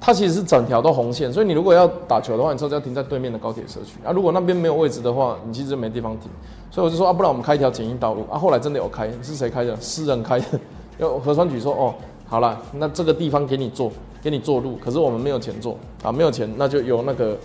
[0.06, 4.12] 它其实是整条都红线，所以你如果要打球的话，你车子要停在对面的高铁社区啊。
[4.12, 6.30] 如果那边没有位置的话，你其实没地方停。
[6.70, 8.38] 所以我就说啊，不然我们开一条简易道路啊。
[8.38, 9.74] 后来真的有开，是谁开的？
[9.80, 10.60] 私人开的。
[11.00, 11.96] 有核酸局说哦，
[12.28, 13.89] 好了，那这个地方给你做，
[14.22, 17.38] 给你做路，可是我们没有钱做啊，没有钱，那就由那个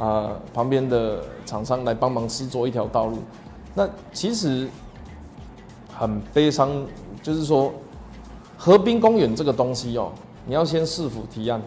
[0.00, 3.18] 啊旁边的厂商来帮忙施做一条道路。
[3.74, 4.66] 那其实
[5.94, 6.70] 很悲伤，
[7.22, 7.70] 就是说
[8.56, 10.10] 河滨公园这个东西哦，
[10.46, 11.60] 你要先市府提案，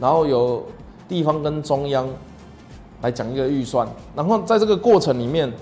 [0.00, 0.62] 然后由
[1.08, 2.08] 地方跟中央
[3.02, 5.52] 来讲一个预算，然后在这个过程里面，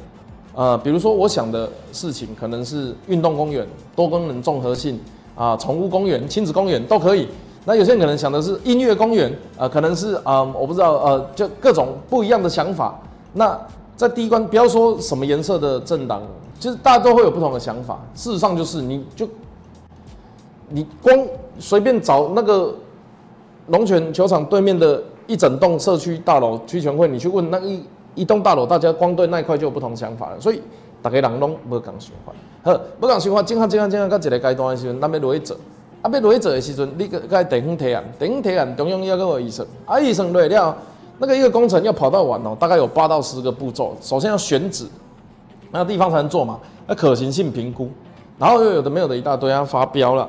[0.54, 4.98] 呃，比如说我想的事情可能是运动公园、多功能综合性
[5.34, 7.28] 啊、宠物公园、亲子公园都可以。
[7.64, 12.98] 那有些人可能想的是音乐公园，呃，可能是啊，我不知道，呃，就各种不一样的想法。
[13.32, 13.58] 那
[13.96, 16.22] 在第一关，不要说什么颜色的政党，
[16.60, 17.98] 就是大家都会有不同的想法。
[18.14, 19.28] 事实上，就是你就
[20.68, 21.18] 你光
[21.58, 22.74] 随便找那个
[23.68, 27.82] 龙泉球场对面的一整栋社区大楼区全会，你去问那一
[28.14, 30.40] 一栋大楼，大家光对那一块就有不同想法了。
[30.40, 30.62] 所以
[31.02, 35.56] 大家人拢无共想法，好，无共想法，正下正下正下到一个阶段的时候，咱要落去做。
[36.02, 40.76] 啊，要落去做的时阵，你个个地方提案，地方提案中央要个有预算，啊，预算落了，
[41.18, 43.96] 那个一个工程要跑到完哦，大概有八到十个步骤。
[44.00, 44.86] 首先要选址，
[45.72, 47.88] 那个地方才能做嘛，那可行性评估，
[48.38, 50.28] 然后又有的没有的一大堆，要发标了，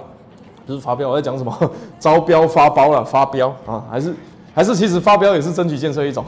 [0.68, 1.72] 不是发标，我在讲什么？
[2.00, 4.14] 招标发包了，发标啊，还是
[4.54, 6.24] 还是其实发标也是争取建设一种，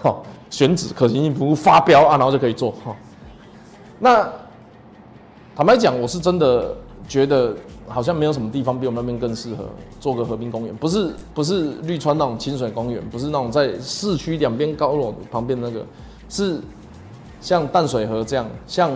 [0.00, 2.94] 好， 选址可行性评估发标啊，然后就可以做哈。
[3.98, 4.30] 那
[5.56, 6.76] 坦白讲，我是真的
[7.08, 7.56] 觉得。
[7.90, 9.64] 好像没有什么地方比我们那边更适合
[9.98, 15.82] 做个和平公园，不是不是绿川那种清水公园，不是那种在市区两边高楼旁边那个，
[16.28, 16.60] 是
[17.40, 18.90] 像淡水河这样，像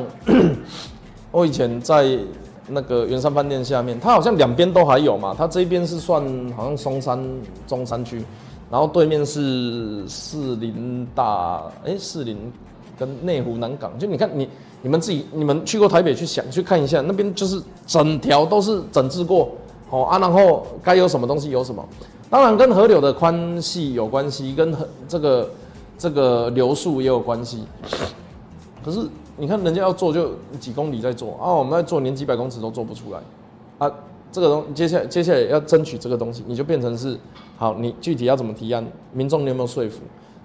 [1.32, 2.18] 我以前在
[2.72, 6.22] 那个圆山饭店下面，它好像两边都还有嘛，它这边是算
[6.56, 7.22] 好像松山
[7.66, 8.24] 中山区，
[8.70, 12.36] 然后对面是士林大，哎士林
[12.98, 14.48] 跟内湖南港，就你看你。
[14.84, 19.48] 你们自己，你们去过台北去想去看一下，那边就是整条都是整治过，
[19.90, 21.88] 哦啊，然后该有什么东西有什么，
[22.28, 24.74] 当然跟河流的宽细有关系，跟
[25.06, 25.50] 这个
[25.96, 27.62] 这个流速也有关系。
[28.84, 33.20] 可是你看人家要做就几公里在做啊，我们在做连几百公尺都做不出来
[33.78, 33.92] 啊。
[34.30, 37.18] 这个东接下来接下来要争取这个东西，你就变成是
[37.56, 40.00] 好，你具体要怎么提案，民众你有没有说服，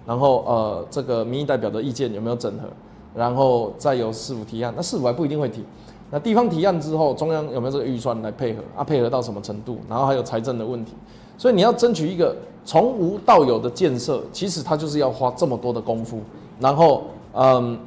[0.05, 2.67] 然后呃这个民意代表的意见有没有整合？
[3.15, 5.63] 然后再由市府提案，那市府还不一定会提。
[6.11, 8.83] 那地方提案之后，中央有没有这个预算来配合啊？
[8.83, 9.77] 配合到什么程度？
[9.89, 10.93] 然后还有财政的问题。
[11.37, 16.19] 所以你要争取一个从无到有的建设，其实它就是要花这么多的功夫。
[16.59, 17.77] 然后，嗯，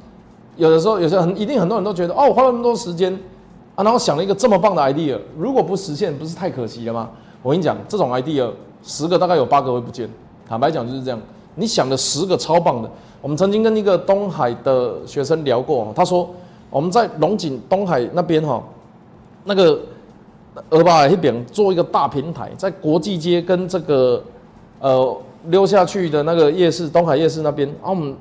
[0.61, 3.11] 有的时候有些很一定很多人都觉得，哦，我花了那么多时间
[3.73, 7.09] 啊，然后想了一个这么棒的 idea，如果不实现，不是太可惜了吗？
[7.41, 8.47] 我跟你讲，这种 idea
[8.83, 10.07] 十个大概有八个会不见。
[10.47, 11.19] 坦白讲就是这样，
[11.55, 12.91] 你想了十个超棒的。
[13.23, 16.29] 我们曾经跟一个东海的学生聊过，他说
[16.69, 18.61] 我们在龙井东海那边哈，
[19.43, 19.79] 那个
[20.69, 24.23] 鹅巴那边做一个大平台，在国际街跟这个
[24.79, 28.15] 呃溜下去的那个夜市东海夜市那边，啊我们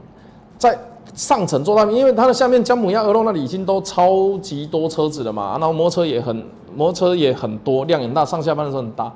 [0.57, 0.79] 在
[1.15, 6.37] 上层做大，因为它的下面姜母鸭鹅肉那里已经都超级多车子了嘛，然后摩托车也很
[6.75, 9.13] 摩托车也很多，量很大，上下班的时候很大，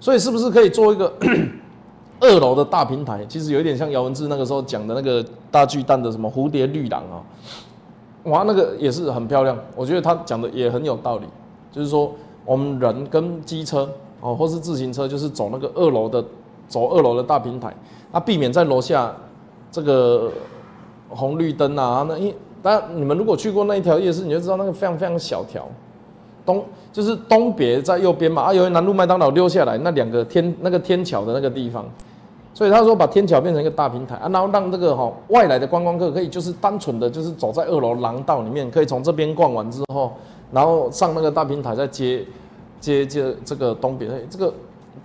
[0.00, 1.12] 所以是不是可以做一个？
[2.18, 7.20] 二楼的大平台其实有一点像姚文智那个时候讲的那个大巨蛋的什么蝴蝶绿廊啊，
[8.24, 9.54] 哇，那个也是很漂亮。
[9.76, 11.26] 我觉得他讲的也很有道理，
[11.70, 12.10] 就是说
[12.46, 13.86] 我们人跟机车
[14.22, 16.24] 哦，或是自行车，就是走那个二楼的
[16.66, 17.76] 走二楼的大平台，
[18.10, 19.14] 那，避免在楼下
[19.70, 20.32] 这个
[21.08, 25.66] 红绿灯啊，那因当然你们如果去过那一条夜市，你就知道那个非常非常小条。
[26.44, 31.84] 东就是东别在右边嘛，啊，由于南路麦当劳溜下来那两个天那个天桥的那个地方，
[32.54, 40.12] 所以他说把天桥变成一个大平台啊，然后让这个哈外来的观光客可以就是单纯的就是走在二楼廊道里面，可以从这边逛完之后，
[40.52, 42.24] 然后上那个大平台再接
[42.78, 44.54] 接接这个东别，这个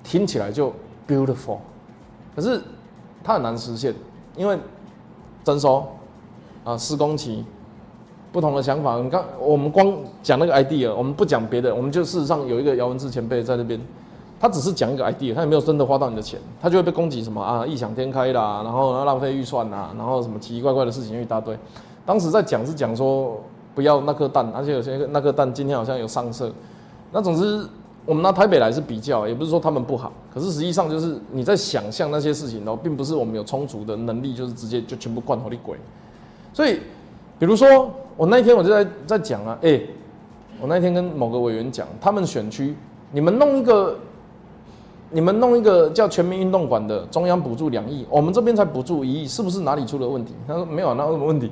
[0.04, 0.72] 听起来就
[1.08, 1.58] beautiful，
[2.36, 2.62] 可是
[3.24, 3.92] 它很难实现，
[4.38, 4.56] 因为
[5.44, 5.88] 征收
[6.64, 7.46] 啊施工期。
[8.34, 13.78] 不同的想法，你看，我们光讲那个 idea，我们不讲别的，我们就事实上有一个姚文志前辈在那边，
[14.40, 21.58] 他只是讲一个 idea，他也没有真的花到你的钱，他就会被攻击什么啊异想天开啦，然后浪费预算呐，然后什么奇奇怪怪的事情一大堆。
[22.06, 23.38] 当时在讲是讲说
[23.76, 26.50] 不要那颗蛋，而且有些那颗蛋今天好像有上色。
[27.12, 27.68] 那总之
[28.06, 35.78] 我们拿台北来是比较，也不是说他们不好，可是实际上就是你在想象那些事情，然后并不是我们有充足的能力，就是直接就全部灌火力鬼。
[36.54, 36.80] 所以
[37.40, 37.92] 比如说。
[38.18, 39.82] 我那一天我就在在讲啊，哎，
[40.60, 42.76] 我那一天跟某个委员讲，他们选区，
[43.12, 43.98] 你们弄一个，
[45.10, 50.34] 你们弄一个叫全民运动馆的，中央补助两亿，我们这边才补助一亿，是不是哪里出了问题？
[50.46, 51.50] 他说没有，哪有什么问题？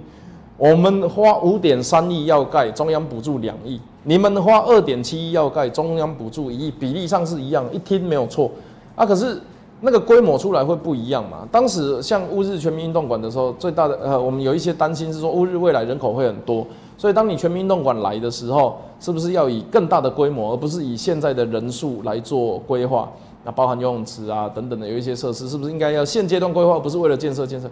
[0.58, 8.50] 我们花五点三亿要盖，中央补助两亿，你们花二点七亿要盖，中央补助一亿，比例上是一样，一听没有错
[8.96, 9.42] 啊，可是。
[9.82, 11.48] 那个规模出来会不一样嘛？
[11.50, 23.10] 当时像乌日全民运动馆的时候，最大的呃，我们有一些担心是说乌日未来人口会很多，所以当你全民运动馆来的时候，是不是要以更大的规模，而不是以现在的人数来做规划？
[23.46, 27.70] 那包含游泳池啊等等的有一些设施，是不是应该要现阶段规划，不是为了建设建设？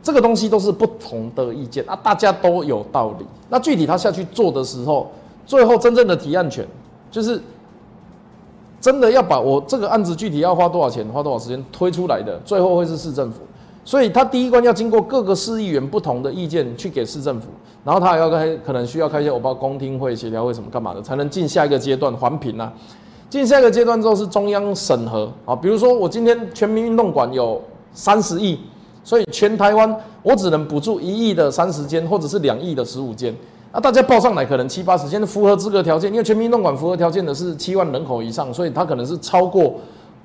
[0.00, 3.26] 这个东西都是不同的意见啊，大家都有道理。
[3.48, 5.10] 那具体他下去做的时候，
[5.48, 6.62] 最后真正的提案权，
[7.10, 7.40] 就是
[8.82, 13.40] 真的要把我这个案子具体要花多少钱、花多少时间推出来的，最后会是市政府。
[13.82, 17.48] 所以他第一关要经过各个市议员不同的意见去给市政府，
[17.82, 22.70] 然后他还要开，可能需要开一些我包公听会、协调会什么干嘛的，才能进下一个阶段环评啊。
[23.30, 27.58] 进下一个阶段之后是中央审核啊，比如说我今天全民运动馆有
[27.94, 28.60] 三十亿。
[29.02, 33.34] 所以全台湾我只能补助一亿的三十间，或者是两亿的十五间。
[33.72, 39.74] 那大家报上来可能七八十间符合资格条件，因为全民运动馆符合条件的是七万人口以上，所以它可能是超过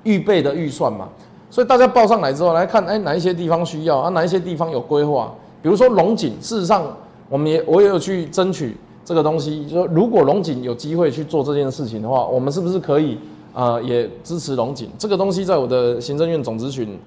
[0.02, 1.08] 预备的预算嘛。
[1.50, 4.08] 所以大家报上来之后来看，哎，哪一些地方需要啊？
[4.10, 5.32] 哪一些地方有规划？
[5.62, 6.84] 比如说龙井，事实上
[7.28, 13.18] 我们也我也有去争取这个东西，就说如果龙井有机会去做这件事情的话，我们是不是可以
[13.52, 15.44] 啊也支持龙井这个东西？
[15.44, 16.98] 在我的行政院总咨询。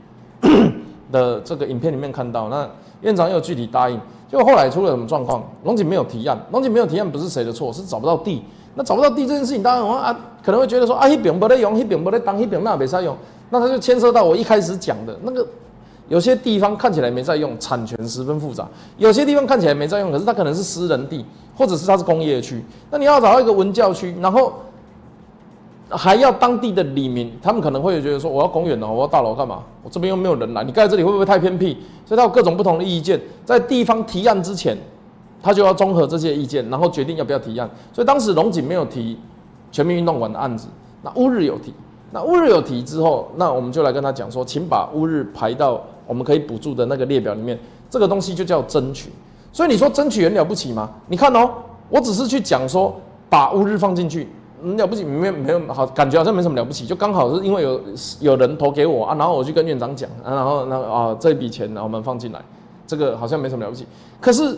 [1.10, 2.70] 的这个影片里面看到，那
[3.00, 3.98] 院长有具体答应，
[4.30, 5.44] 就后来出了什么状况？
[5.64, 8.44] 龙井没有提案，龙井没有提案不是谁的错，是找不到地。
[8.76, 13.16] 那找不到地这件事情，当然我啊可能会觉得说啊，一饼不能用，一饼不能当，一饼那没在用，
[13.50, 15.48] 那他就牵涉到我一开始讲的那个，
[16.10, 18.66] 有些地方看起来没在用，产权十分复杂；
[18.98, 21.26] 有些地方看起来没在用，可是它可能是私人地，
[21.58, 22.64] 或者是它是工业区。
[22.92, 24.54] 那你要找到一个文教区，然后。
[25.90, 29.64] 还要当地的里民，他们可能会觉得说，我要公园哦，我要大楼干嘛？
[29.84, 31.78] 我这边又没有人来，你盖这里会不会太偏僻？
[32.06, 34.78] 所以他有各种不同的意见，在地方提案之前，
[35.42, 37.70] 他就要综合这些意见，然后决定要不要提案。
[37.94, 39.18] 所以当时龙井没有提
[39.72, 40.68] 全民运动馆的案子，
[41.02, 41.74] 那乌日有提，
[42.12, 47.58] 那乌日有提之后，那我们就来跟他讲说，请把乌日排到我们可以补助的那个列表里面，
[47.90, 49.10] 这个东西就叫争取。
[49.54, 50.90] 所以你说争取很了不起吗？
[51.08, 51.50] 你看哦，
[51.90, 52.94] 我只是去讲说
[53.30, 54.28] 把乌日放进去。
[54.64, 57.82] 了不起，没有没有好感觉好像没什么了不起，就刚好是因为有
[58.20, 62.42] 有人投给我啊，然后我去跟院长讲，啊然后那啊这笔钱我们放进来，
[62.86, 63.86] 这个好像没什么了不起。
[64.20, 64.58] 可是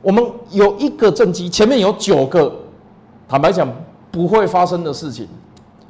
[0.00, 2.52] 我们有一个政绩，前面有九个，
[3.28, 3.68] 坦白讲
[4.10, 5.28] 不会发生的事情，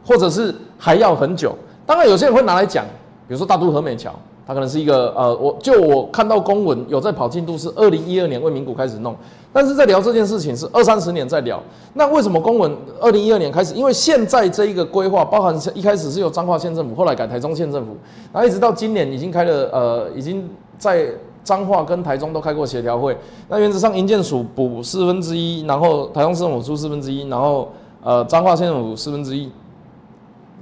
[0.06, 1.54] 或者是还要很久。
[1.84, 2.84] 当然有些人会拿来讲，
[3.28, 4.14] 比如说大渡和美桥。
[4.44, 9.14] 它可能是一个呃，我就我看到公文有在跑进度，是二零一二年为民谷开始弄，
[9.52, 11.62] 但是在聊这件事情是二三十年在聊。
[11.94, 13.72] 那为什么公文二零一二年开始？
[13.74, 17.96] 因为现在这一个规划，包含一开始是由彰化县政府，后来改台中县政府，
[18.32, 21.06] 然后一直到今年已经开了呃，已经在
[21.44, 23.16] 彰化跟台中都开过协调会。
[23.48, 27.70] 那原则上营建署补四分之一，然后台中市政府出四分之一，然后
[28.02, 29.48] 呃彰化县政府四分之一，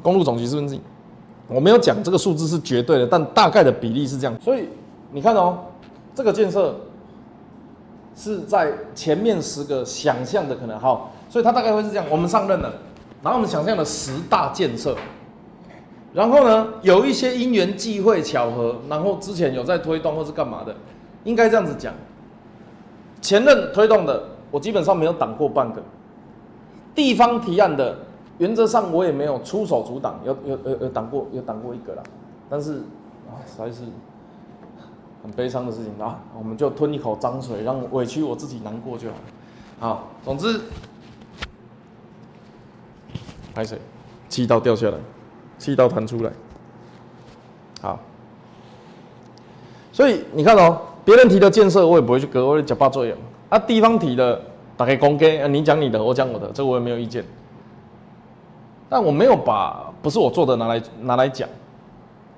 [0.03, 0.81] 公路总局四分之一。
[1.53, 4.41] 我没有讲这个数字是绝对的，但大概的比例是这样。
[4.41, 4.69] 所以
[5.11, 5.59] 你看哦，
[6.15, 6.77] 这个建设
[8.15, 12.07] 是在前面十个想象的可能好，所以它大概会是这样。
[12.09, 12.73] 我们上任了，
[13.21, 14.97] 然后我们想象了十大建设，
[16.15, 20.73] 然后呢有一些因缘际会巧合，然后之前有在推动或是干嘛的，
[21.25, 21.93] 应该这样子讲。
[23.21, 24.23] 前任推动的，
[24.53, 25.81] 我基本上没有挡过半个；
[26.95, 27.97] 地方提案的。
[28.41, 32.03] 原则上我也没有出手阻挡，有有有有挡过，有挡过一个啦，
[32.49, 32.79] 但是
[33.29, 33.83] 啊，实在是
[35.23, 39.15] 很悲伤的事情啊，我们就吞一口脏水，让委屈我自己难过就好。
[39.79, 40.59] 好，总之，
[43.55, 43.79] 拍水，
[44.31, 44.97] 气刀掉下来，
[45.59, 46.33] 气刀弹出来。
[47.83, 48.01] 好，
[49.93, 53.15] 所以你看哦，别人提的建设我也不会去割，我会假巴作用。
[53.51, 54.41] 啊，地方提的
[54.79, 57.23] 打开公给，你讲你的，我讲我的，这我也没有意见。
[58.91, 61.49] 但我没有把不是我做的拿来拿来讲，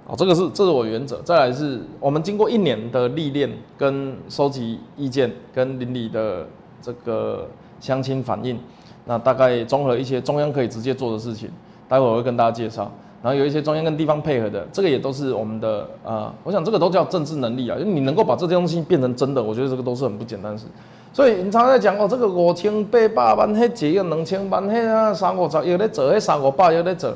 [0.07, 1.21] 哦，这个是这是我原则。
[1.23, 6.47] 再来是我们经过一年的历练跟收集意见跟邻里的
[6.83, 7.49] 这个
[7.81, 8.61] 相亲反映，
[9.07, 11.51] 那大概综合一些中央可以直接做的事情，
[11.89, 12.93] 待会我会跟大家介绍。
[13.23, 20.67] 然后有一些中央跟地方配合的，这个也都是我们的呃，我想这个都叫政治能力啊，就你能够把这些东西变成真的，我觉得这个都是很不简单的事。
[21.13, 27.15] 所以你常常在讲哦，这个五千八百万，迄几个两千万，迄啊三五十又在做，迄三五百又在做，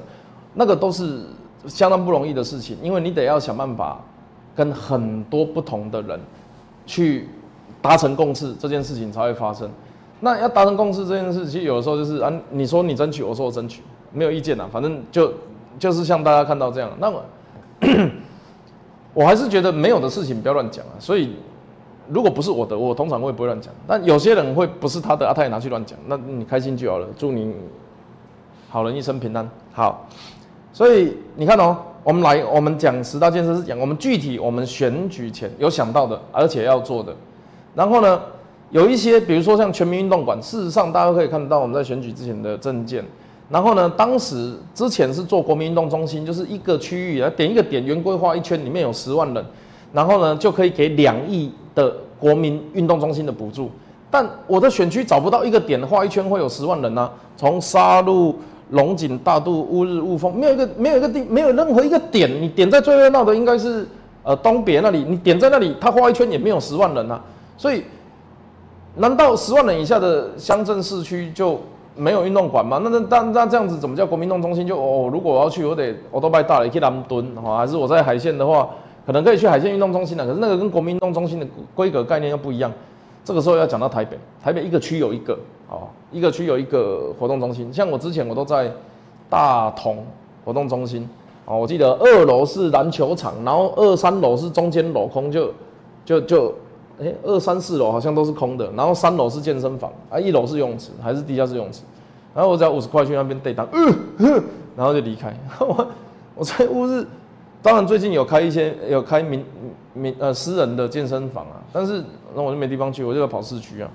[0.54, 1.18] 那个都是
[1.66, 4.00] 相当不容易的事情，因为你得要想办法
[4.54, 6.20] 跟很多不同的人
[6.86, 7.28] 去
[7.82, 9.68] 达成共识，这件事情才会发生。
[10.20, 13.82] 那要达成共识这件事，其实有的时候就是啊，你说你争取，我说我争取，
[14.12, 15.32] 没有意见啊，反正就
[15.78, 16.90] 就是像大家看到这样。
[16.98, 17.22] 那么
[19.14, 21.34] 我还是觉得没有的事情不要乱讲啊，所以。
[22.08, 23.74] 如果不是我的，我通常我也不会乱讲。
[23.84, 25.98] 但有些人会不是他的啊，他也拿去乱讲。
[26.06, 27.52] 那你开心就好了，祝你
[28.70, 29.50] 好人一生平安。
[29.72, 30.06] 好，
[30.72, 37.12] 所以你看哦，我们来，我们讲十大建设是讲我们具体我们选举前有想到的，而且要做的。
[37.74, 38.20] 然后呢，
[38.70, 43.04] 有一些，比如说像全民运动馆，事实上大家可以看到我们在选举之前的证件。
[43.48, 49.44] 然后呢，当时之前是做国民运动中心，就是一个区域啊，点一个点，圆规划一圈，里面有十万人，
[49.92, 53.70] 然后呢就可以给两亿的国民运动中心的补助。
[54.10, 57.08] 但我的选区找不到一个点画一圈会有十万人呢？
[57.36, 58.34] 从沙鹿、
[58.70, 63.86] 龙井、大渡、乌日、雾峰，没有一个没有一个地，没有任何一个点，你点在最热闹的应该是
[64.24, 67.22] 呃东别那里，你点在那里，他画一圈也没有十万人啊。
[67.56, 67.84] 所以，
[68.96, 71.60] 难道十万人以下的乡镇市区就？
[71.96, 72.78] 没有运动馆吗？
[72.84, 74.66] 那那那那这样子怎么叫国民运动中心？
[74.66, 78.68] 就哦，如果我要去，我得我都拜大了，去南屯，哈，还是我在海线的话，
[79.06, 80.24] 可能可以去海线运动中心的。
[80.26, 82.70] 可是那个跟国民运动中心的规格概念又不一样。
[83.24, 85.38] 这个时候要讲到台北，台北一个区有一个，
[85.68, 87.72] 哦，一个区有一个活动中心。
[87.72, 88.70] 像我之前我都在
[89.30, 90.04] 大同
[90.44, 91.08] 活动中心，
[91.46, 95.50] 哦，我记得二楼是篮球场，然后二三楼是中间镂空，就
[96.04, 96.54] 就就。
[97.00, 101.82] 哎，二三四楼好像都是空的，然后三楼是健身房啊，一楼是游泳池还是地下室游泳池？
[102.34, 104.42] 然后我只要五十块去那边对单，嗯，
[104.76, 105.34] 然后就离开。
[105.60, 105.86] 我
[106.34, 107.06] 我在乌日，
[107.62, 109.44] 当然最近有开一些有开民
[109.92, 112.02] 民呃私人的健身房啊，但是
[112.34, 113.90] 那我就没地方去，我就要跑市区啊。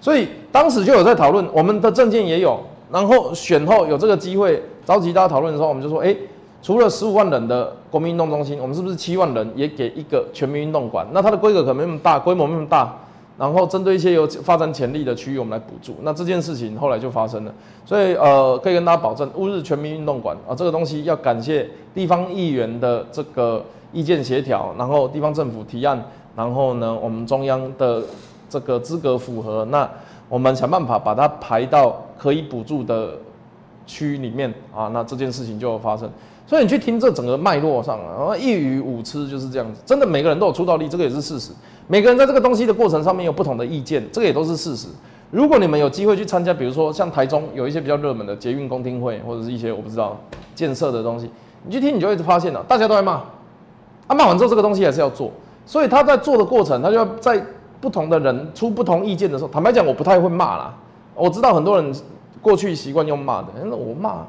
[0.00, 6.16] 所以当时就有在讨论，我们的证件也有，然后选后有这个机会召集大家讨论的时候，我们就说，哎。
[6.64, 11.06] 除了十五万人的国民运动中心，我们是不是七万人也给一个全民运动馆？
[11.12, 12.90] 那它的规格可能没那么大，规模没那么大。
[13.36, 15.94] 然后针对一些有发展潜力的区域，我们来补助。
[16.00, 17.52] 那这件事情后来就发生了。
[17.84, 23.62] 所以呃，可以跟大家保证，乌日全民运动馆啊，这个东西要感谢地方议员的这个
[23.92, 26.02] 意见协调，然后地方政府提案，
[26.34, 28.02] 然后呢，我们中央的
[28.48, 29.86] 这个资格符合，那
[30.30, 33.18] 我们想办法把它排到可以补助的
[33.84, 36.08] 区域里面啊，那这件事情就发生。
[36.46, 39.80] 所以你去听这整个脉络上啊，一语五吃就是这样子。
[39.86, 41.52] 真的每个人都有出道力，这个也是事实。
[41.86, 44.88] 每个人在这个东西的过程上面有不同的意见，这个也都是事实。
[45.30, 50.18] 如果你们有机会去参加，比如说像台中有一些比较热门的捷运公听会，或者是一些我不知道
[50.54, 51.30] 建设的东西，
[51.64, 53.12] 你去听，你就会发现了，大家都在骂。
[54.06, 55.30] 啊，骂完之后这个东西还是要做，
[55.64, 57.42] 所以他在做的过程，他就要在
[57.80, 60.74] 不同的人出不同意见的时候，坦白讲，我不太会骂啦。
[61.14, 61.94] 我知道很多人
[62.42, 64.26] 过去习惯用骂的，那我骂。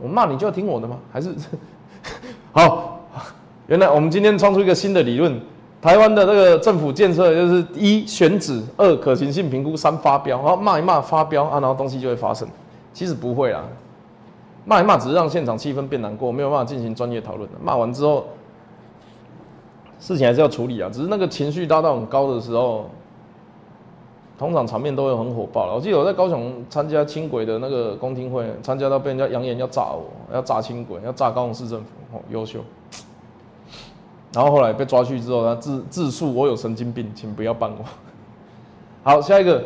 [0.00, 0.98] 我骂你就要听我的吗？
[1.12, 1.34] 还是
[2.52, 3.00] 好？
[3.66, 5.40] 原来我们今天创出一个新的理论，
[5.82, 10.38] 台湾的这个政府建设就是一选址，二可行性评估，三发飙。
[10.38, 12.48] 然后骂一骂发飙啊，然后东西就会发生。
[12.92, 13.62] 其实不会啦，
[14.64, 17.56] 骂一骂只是让现场气氛变难过，没有办法进行专业讨论的。
[17.62, 18.24] 骂完之后，
[19.98, 22.90] 事情还是要处理啊，只是那个情绪达到很高的时候。
[24.38, 25.74] 通常场面都会很火爆了。
[25.74, 31.86] 我记得我在高雄参加轻轨的那个公听会，参加到被人家扬言要炸我，要炸轻轨，要炸高雄市政府，
[32.16, 32.60] 哦，优秀。
[34.32, 37.84] 然后后来被抓去之后，他自自述我有神经病，请不要办我。
[39.02, 39.60] 好，下一个，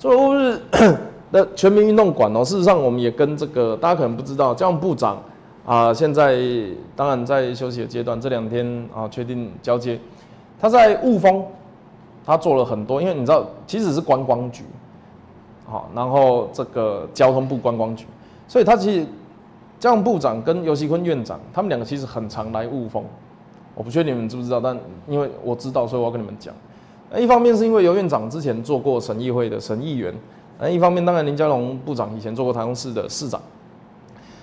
[0.00, 0.60] 做乌日
[1.30, 5.22] 的全民运动馆哦，事实上我们也跟这个大家可能不知道，交通部长
[5.64, 6.36] 啊，现在
[6.96, 10.00] 当然在休息的阶段，这两天啊确定交接，
[10.60, 11.44] 他在雾峰。
[12.26, 14.64] 他做了很多，因为你知道，其实是观光局，
[15.66, 18.06] 好，然后这个交通部观光局，
[18.48, 19.06] 所以他其实
[19.78, 23.04] 交通部长跟尤锡坤院长，他们两个其实很常来雾峰。
[23.74, 26.54] 我不确定你们知不知道，但因为我知道，所以我要跟你们讲。
[27.10, 30.14] 那一方面是因为尤院长之前做过省议会的省议员，
[30.58, 33.38] 那一方面当然林佳龙部长以前做过台中市的市长，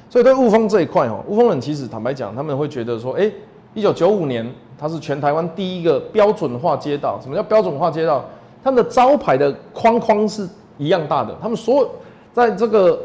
[0.09, 3.31] 所以对雾峰这一块哦，雾峰人其实坦白讲，他们会觉得说，哎。
[3.73, 4.45] 一九九五年，
[4.77, 7.19] 它是全台湾第一个标准化街道。
[7.21, 8.23] 什么叫标准化街道？
[8.63, 10.47] 他们的招牌的框框是
[10.77, 11.89] 一样大的，他们所有
[12.33, 12.99] 在这个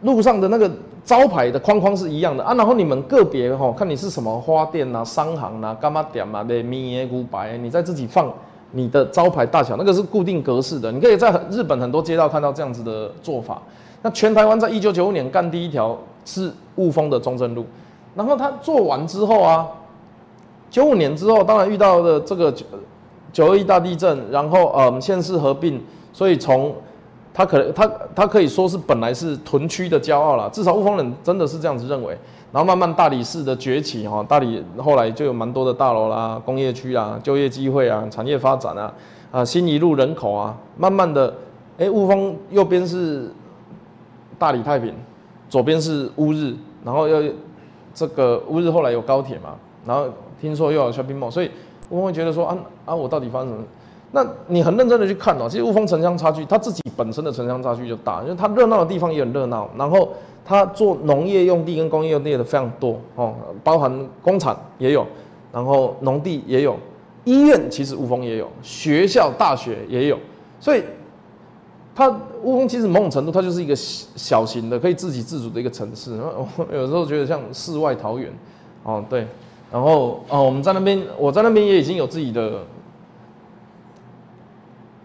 [0.00, 0.70] 路上的那个
[1.04, 2.54] 招牌的框框是一样的啊。
[2.54, 8.32] 然后你们个别哈，看你是什么花店啊、商行啊、干嘛点嘛的米耶古白，你在自己放
[8.70, 10.90] 你的招牌大小，那个是固定格式的。
[10.90, 13.60] 你可以在日本很多街道看到这样子的做法。
[14.00, 17.66] 那全台湾在一九九五年干第一条是雾峰的中正路。
[18.14, 19.66] 然后他做完之后啊，
[20.70, 22.66] 九五年之后，当然遇到的这个九
[23.32, 25.82] 九二一大地震，然后呃县市合并，
[26.12, 26.74] 所以从
[27.32, 32.16] 他可能他他可以说是本来是屯区的骄傲了，至少雾峰人真的是这样子认为。
[32.52, 38.92] 然后慢慢大理市的崛起哈，大理后来就有蛮多的大楼啦、工业区啊、就业机会啊、产业发展啊，
[39.30, 41.34] 啊新一路人口啊，慢慢的，
[41.78, 43.32] 哎雾峰右边是
[44.38, 44.92] 大理太平，
[45.48, 46.54] 左边是乌日，
[46.84, 47.22] 然后要。
[47.94, 49.54] 这个乌日后来有高铁嘛，
[49.86, 50.06] 然后
[50.40, 51.50] 听说又有 shopping mall，所以
[51.88, 53.62] 我们会觉得说啊啊，我到底发生什么？
[54.14, 60.08] 那你很认真的去看哦，其实雾峰城乡差距，它自己本身的城乡差距就大，因为它热闹的地方也很热闹，然后
[60.44, 63.34] 它做农业用地跟工业用地的非常多哦，
[63.64, 63.90] 包含
[64.20, 65.06] 工厂也有，
[65.50, 66.76] 然后农地也有，
[67.24, 70.18] 医院其实雾峰也有，学校、大学也有，
[70.60, 70.82] 所以
[71.94, 72.08] 它
[72.42, 76.18] 雾峰其实某种程度它就是一个小型的可以自给自足的一个城市。
[76.20, 78.32] 我 有时候觉得像世外桃源，
[78.82, 79.26] 哦对，
[79.70, 82.60] 然后哦我们在那边，我在那边也已经有自己的，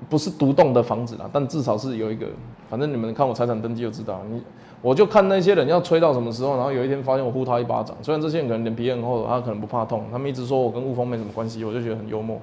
[0.09, 2.27] 不是独栋的房子了，但至少是有一个，
[2.69, 4.41] 反正你们看我财产登记就知道你。
[4.79, 7.97] 我就看那些人要吹到什么时候，然后有一天发现我呼他一巴掌。
[8.03, 12.39] 虽然这些人可能脸皮很厚，他可能不怕痛，他们一直说我跟雾峰没什么关系，我就觉得很幽默。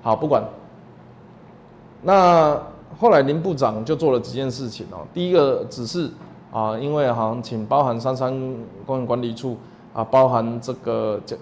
[0.00, 0.42] 好，不管。
[2.02, 2.58] 那
[3.00, 4.98] 后来林部长就做了几件事情哦。
[5.14, 6.10] 第一个只是
[6.52, 8.30] 啊，因为好像请包含三山
[8.84, 9.56] 公园管理处
[9.94, 11.34] 啊，包含这个这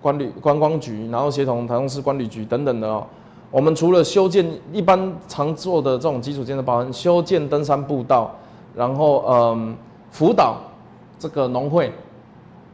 [0.00, 3.04] 管理观光局，然后协同台中市管理局等等的哦。
[3.50, 8.30] 我们除了修建一般常做的这种基础建设，包含修建登山步道。
[8.72, 9.76] 然后，嗯，
[10.12, 10.58] 辅导
[11.18, 11.92] 这个农会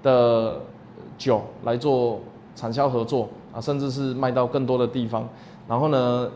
[0.03, 0.61] 的
[1.17, 2.21] 酒来做
[2.55, 5.27] 产销合作啊，甚至是卖到更多的地方。
[5.67, 6.29] 然后呢，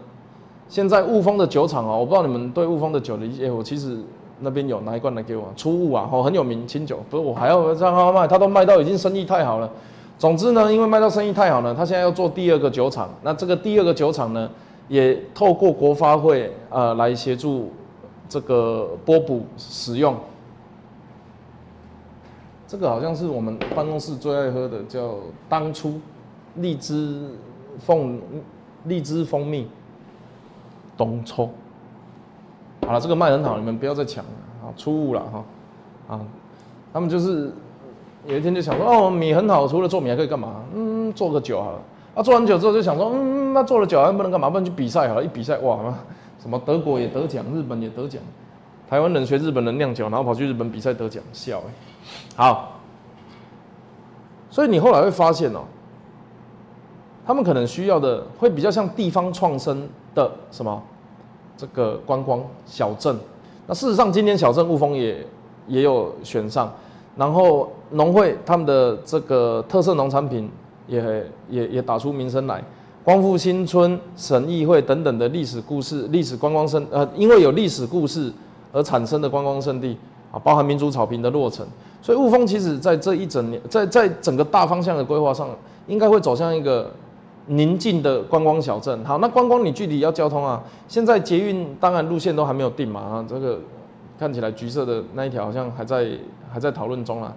[0.70, 3.98] 现在雾峰的酒厂啊，我不知道你们对雾峰的酒理解，我其实
[4.38, 9.70] 那边有拿一罐来给我，出雾啊，哦，很有名清酒，不是我还要让他卖，他都卖到已经生意太好了。
[10.18, 13.10] 总之呢，因为卖到生意太好了，他现在要做第二个酒厂。
[13.22, 14.48] 那这个第二个酒厂呢，
[14.88, 17.70] 也透过国发会呃来协助。
[18.28, 20.14] 这个波补使用，
[22.68, 25.16] 这个好像是我们办公室最爱喝的，叫
[25.48, 25.94] 当初
[26.54, 27.28] 荔枝
[27.80, 28.20] 凤
[28.84, 29.66] 荔枝蜂蜜
[31.00, 31.48] 东抽。
[32.86, 34.30] 好了，这个卖很好，你们不要再抢了
[34.62, 34.68] 啊！
[34.76, 35.44] 出物了哈
[36.14, 36.20] 啊！
[36.92, 37.50] 他们就是
[38.26, 40.56] 有一天就想说，哦，米很好，除了做米还可以干嘛？
[40.74, 41.78] 嗯，做个酒好了。
[42.16, 44.50] 啊，做完酒之后就想说，嗯，那做了酒还不能干嘛？
[44.50, 45.78] 不能去比赛好了，一比赛哇！
[46.38, 48.20] 什么德国也得奖，日本也得奖，
[48.88, 51.70] 台湾人学日本人酿酒，然后跑去日本比赛得奖，笑哎。
[52.36, 52.72] 好，
[54.50, 55.60] 所以你后来会发现哦，
[57.26, 60.82] 他们可能需要的会比较像地方创生的什么
[61.56, 63.16] 这个观光小镇。
[63.66, 65.24] 那事实上，今天小镇雾峰也
[65.68, 66.72] 也有选上，
[67.16, 70.50] 然后农会他们的这个特色农产品
[70.88, 72.62] 也也也打出名声来。
[73.02, 78.30] 光复新村、省议会等等的历史故事、历史观光胜呃，因为有历史故事
[78.72, 79.96] 而产生的观光胜地
[80.30, 81.66] 啊，包含民主草坪的落成，
[82.02, 85.48] 所以雾峰其实在这一整年，在在整个大方向的规划上，
[85.86, 86.90] 应该会走向一个
[87.46, 89.04] 宁静的观光小镇。
[89.04, 93.58] 好，那观光你具体要交通啊，现在捷运当然路线都还没有定嘛啊，这个
[94.18, 96.10] 看起来橘色的那一条好像还在
[96.52, 97.34] 还在讨论中啊，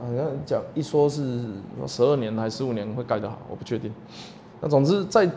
[0.00, 1.44] 好像讲一说是
[1.86, 3.92] 十二年还是十五年会盖得好，我不确定。
[4.60, 5.28] 那总之，在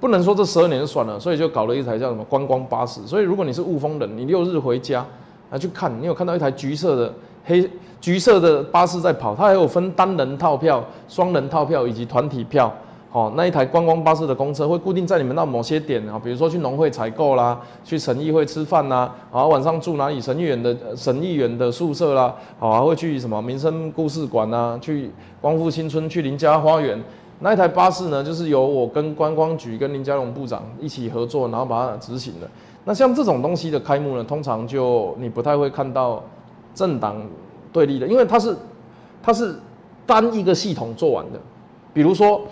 [0.00, 3.04] 不能说这十二年就算了，所以就搞了一台叫什么观光巴士。
[3.06, 5.04] 所以如果你是雾峰人，你六日回家
[5.50, 7.12] 啊去看，你有看到一台橘色的
[7.44, 7.68] 黑
[8.00, 12.72] 橘色的巴士在跑，它还有分单人套票、双人套票以及团体票。
[13.10, 27.02] 好，那一台观光巴士的公车会固定在你们到某些点啊，比如说去农会采购啦，去省议会吃饭啦，啊晚上住哪里省议员的省议员的宿舍啦，好还会去什么民生故事馆啊，去光复新村，去林家花园。
[27.40, 32.50] 那一台巴士呢，就是由我跟观光局跟林佳龙部长一起合作，然后把它执行的。
[32.84, 36.22] 那像这种东西的开幕呢，通常就你不太会看到
[36.74, 37.16] 政党
[37.72, 38.54] 对立的，因为它是
[39.22, 39.58] 它是
[40.04, 41.40] 单一个系统做完的。
[41.94, 42.42] 比如说，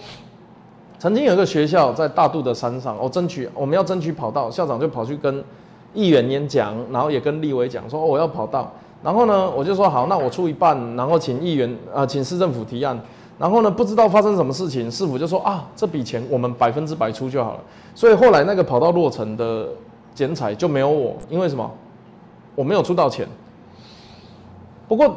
[1.06, 5.44] 曾经有一个学校在大肚的山上，我，争取我们要争取跑道，校长就跑去跟
[5.94, 8.72] 议员演讲，然后也跟立委讲说我要跑道，
[9.04, 13.00] 然后呢，我就说好，那我出一半，然后请议员啊，请市政府提案。
[13.38, 17.60] 然后呢，不知道发生什么事情，市府就说啊，这笔钱我们百分之百出就好了。
[17.94, 19.68] 所以后来那个跑道落成的
[20.12, 21.70] 剪彩就没有我，因为什么？
[22.56, 23.28] 我没有出到钱。
[24.88, 25.16] 不过，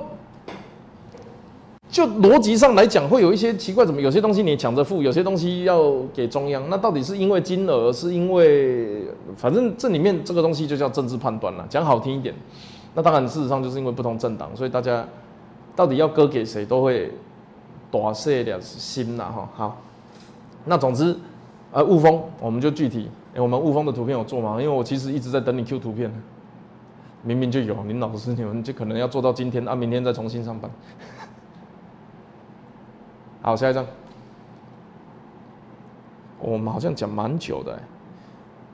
[1.90, 6.64] 就逻辑上来讲，会有一些奇怪，怎么有些东西你抢着付，有些东西要给中央？
[6.70, 9.04] 那到底是因为金额，是因为
[9.36, 11.66] 反正这里面这个东西就叫政治判断了。
[11.70, 12.34] 讲好听一点，
[12.94, 15.06] 那当然事实上就是因为不同政党，所以大家
[15.76, 17.12] 到底要割给谁都会。
[17.92, 19.82] 大细的心呐哈好，
[20.66, 21.18] 那总之，
[21.72, 24.62] 呃雾峰我们就具体，我们雾峰的图片有做吗？
[24.62, 26.14] 因为我其实一直在等你 Q 图片，
[27.24, 30.70] 明明就有，林老师你们就可能要做到今天啊，明天再重新上班。
[33.50, 33.84] 好，下一张，
[36.40, 37.80] 我们好像讲蛮久的，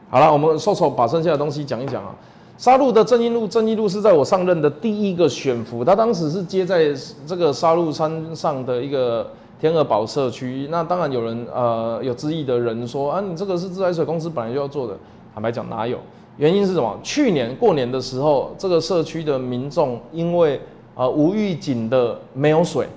[0.10, 2.14] 好了，我们瘦瘦把剩下的东西讲一讲啊。
[2.58, 6.94] 沙鹿的正义路，正义路是在我上任的第一个选服，他当时是接在
[7.26, 10.68] 这个沙鹿山上的一个天鹅堡社区。
[10.70, 14.98] 那当然有人呃有质疑的人说啊，你这个是自来水公司本来就要做的。
[15.34, 15.98] 坦白讲哪有？
[16.36, 17.00] 原因是什么？
[17.02, 20.60] 去年过年的时候，这个社区的民众因为
[20.96, 22.90] 呃无预警的没有水，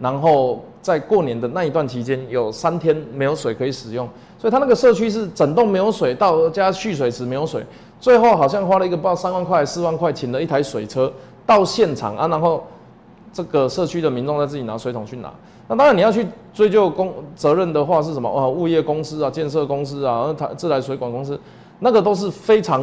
[0.00, 4.08] 然后在过年的那一段期间有三天没有水可以使用，
[4.38, 7.64] 所以他那个社区是整栋没有水，到加蓄水池没有水，
[8.00, 11.12] 最后好像花了一个不知道三万块四万块，请了一台水车
[11.44, 12.64] 到现场啊，然后
[13.32, 15.32] 这个社区的民众再自己拿水桶去拿。
[15.68, 18.28] 那当然你要去追究公责任的话是什么？
[18.28, 21.38] 哦，物业公司啊，建设公司啊，台自来水管公司，
[21.78, 22.82] 那个都是非常。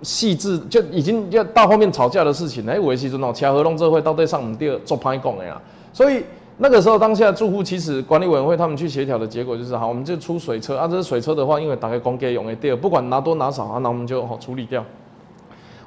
[0.00, 5.60] 细致就已经要到后面吵架的事情，哎，维系中哦，其他合同这会到对上我们第二做拍供的呀。
[5.92, 6.22] 所以
[6.60, 14.84] 那个时候当下住户其实管理委员会他们去协调的结果就是好，我们就出水车啊，这是水车的话，因为打开公给用的第二，不管拿多拿少啊，那我们就好处理掉。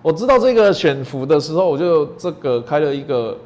[0.01, 3.37] 我知道这个选服的时候，我就这个开了一个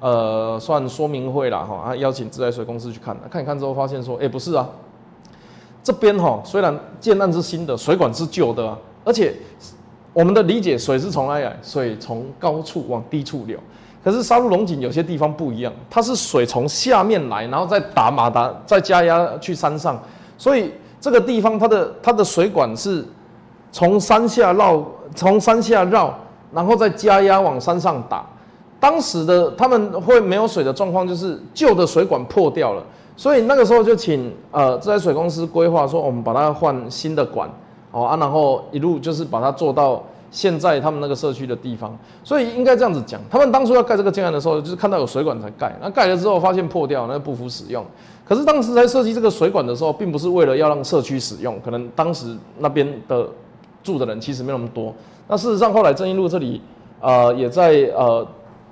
[0.00, 4.68] 呃算说明会啦哈，啊邀请自来水公司去看，看一看之后发现说，哎不是啊，
[5.82, 9.34] 这边哈虽然建案是新的，水管是旧的啊，而且。
[10.12, 11.58] 我们的理解，水是从哪来？
[11.60, 13.58] 水从高处往低处流。
[14.04, 19.98] 可是沙鹿龙井有些地方不一样，它是水从下面来，然后再打马达，再加压去山上。
[20.36, 23.02] 所以这个地方它的它的水管是
[23.72, 24.84] 从山下绕，
[25.14, 26.14] 从山下绕，
[26.52, 28.26] 然后再加压往山上打。
[28.78, 32.82] 当时的他们会没有水的状况，就是旧的水管破掉了，
[33.16, 37.48] 所以那个时候就请呃自来水公司规划说，我们把它换新的管。
[37.90, 40.02] 哦啊，然后一路就是把它做到
[40.34, 47.86] 现在他们那个社区的地方，所以应该这样子讲，他们当初要盖这个建案的时候，就是看到有水管才盖，那盖了之后发现破掉，那不符使用。
[48.24, 53.28] 可是当时在设计这个水管的时候，并不是为了要让社区使用，可能当时那边的
[53.84, 54.92] 住的人其实没那么多。
[55.28, 56.60] 那事实上后来正义路这里，
[57.00, 58.26] 呃，也在呃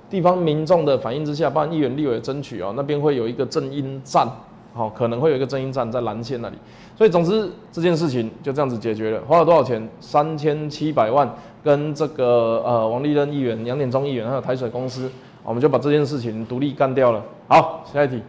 [0.09, 4.27] 地方民众的反应之下，帮议员立委争取哦，那边会有一个正音站。
[4.75, 6.55] 好，可能会有一个正音站在蓝线那里，
[6.97, 9.21] 所以总之这件事情就这样子解决了。
[9.27, 9.87] 花了多少钱？
[9.99, 11.31] 三千七百万，
[11.63, 15.09] 跟这个呃王立任议员、杨点忠议员还有台水公司，
[15.43, 17.23] 我们就把这件事情独立干掉了。
[17.47, 18.21] 好，下一题，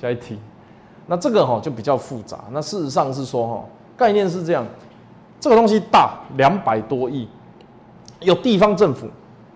[0.00, 0.38] 下一题。
[1.06, 2.44] 那这个哈就比较复杂。
[2.50, 3.64] 那事实上是说哈，
[3.96, 4.66] 概念是这样，
[5.38, 7.28] 这个东西大两百多亿，
[8.20, 9.06] 有地方政府，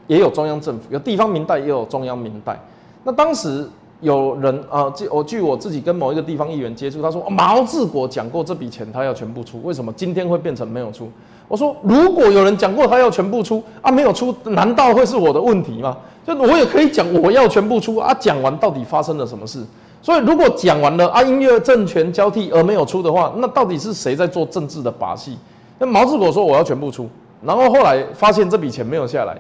[0.07, 2.59] 也有中央政府，有地方民代，也有中央民代。
[3.05, 3.69] 那当时。
[4.01, 11.11] 有人啊，据我据我自己跟某一个地方议员接触，他说毛志国讲过这笔钱他要全部出，为什么今天会变成没有出？
[11.49, 15.97] 我说如果有人讲过他要全部出啊，没有出，难道会是我的问题吗？
[16.25, 19.65] 就我也可以讲我要全部出啊，讲完到底发生了什么事？
[20.01, 25.37] 所以如果讲完了啊，音乐政权交替而没有出的话，那到底是谁在做政治的把戏？
[25.79, 27.09] 那毛志国说我要全部出，
[27.43, 29.37] 然后后来发现这笔钱没有下来，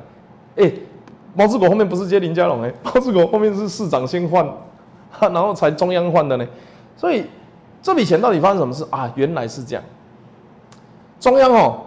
[0.56, 0.72] 哎。
[1.38, 4.44] 毛志国后面不是接林佳龙哎， 毛志国后面是市长先换，
[5.20, 6.44] 然后才中央换的呢，
[6.96, 7.24] 所以
[7.80, 9.08] 这笔钱到底发生什么事啊？
[9.14, 9.84] 原来是这样，
[11.20, 11.78] 中央哦，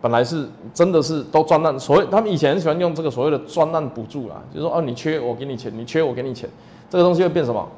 [0.00, 6.48] 本来是真的是都专案，所谓他们以前喜欢用这个所谓的专案补助啦，就是说哦你缺我给你钱，你缺我给你钱，
[6.88, 7.68] 这个东西会变什么？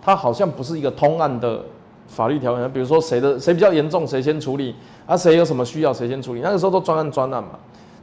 [0.00, 1.62] 它好像不是一个通案的
[2.06, 4.74] 法律条文，比如说谁的谁比较严重谁先处理，
[5.04, 7.50] 啊谁有什么需要谁先处理，那个时候都专案专案嘛，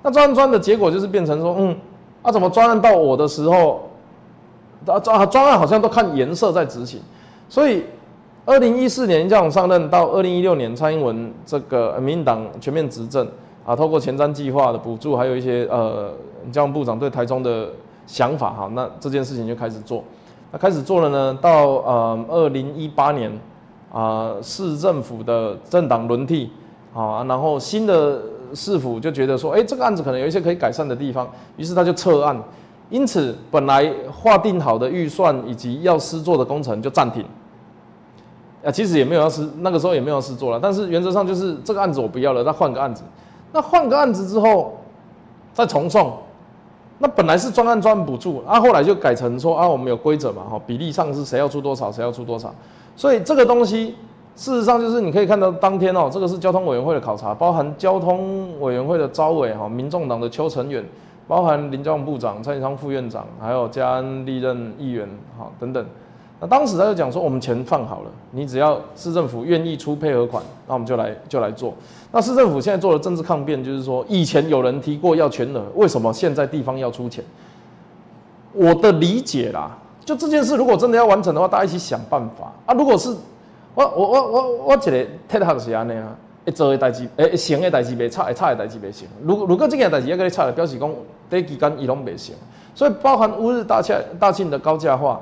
[0.04, 1.76] 那专案专的结果就是变成说嗯。
[2.26, 3.88] 啊，怎么专案到我的时候，
[4.88, 7.00] 啊专专案好像都看颜色在执行，
[7.48, 7.84] 所以
[8.46, 13.28] 二零一四年这样上任到二零一六年蔡英文这个民进党全面执政
[13.64, 16.12] 啊，透过前瞻计划的补助，还有一些呃
[16.52, 17.70] 交通部长对台中的
[18.08, 20.04] 想法哈，那这件事情就开始做，
[20.52, 23.32] 那开始做了呢，到呃二零一八年
[23.94, 26.50] 啊市政府的政党轮替
[26.92, 28.20] 啊，然后新的。
[28.54, 32.40] 市府就觉得说，哎，这个案子可能有一些可以改善的地方，于是他就撤案，
[32.90, 37.26] 因此本来划定好的预算以及要施做的工程就暂停。
[38.64, 43.04] 啊，其实也没有要施，那个时候也没有要施做了，但是原则上就是这个案子我不要了，那换个案子。
[43.52, 44.78] 那换个案子之后
[45.54, 46.14] 再重送，
[47.00, 52.54] 那本来是专案专补助，啊，后来就改成说啊，我们有规则嘛，哈，比例上是谁要出多少，谁要出多少，
[52.96, 53.96] 所以这个东西。
[54.36, 60.84] 事实上，就是你可以看到当天哦，这个是交通委员会的考察，包含交通委员会的招委哈，民众党的邱成远，
[61.28, 65.08] 包含林交通部长蔡昌副院长，还有嘉安历任议员
[65.40, 65.86] 哈等等。
[66.42, 71.74] 那当时他就讲说，我们钱放好了，你只要市政府愿意出配合款，那我们就来就来做。
[72.12, 77.24] 那市政府现在做的政治抗辩，就是说以前有人提过要全额，为什么现在地方要出钱？
[78.52, 82.74] 我的理解啦，就这件事如果真的要完成的话，大家一起想办法啊。
[82.74, 83.16] 如果是
[83.76, 86.16] 我我我我我一个铁学是安尼啊，
[86.46, 89.08] 会做的代志，会成的代志袂差，会差的代志袂成。
[89.22, 90.90] 如如果这件代志要跟你差，表示讲
[91.30, 92.34] 第期间伊拢袂成。
[92.74, 95.22] 所以包含乌日大庆大庆的高价化，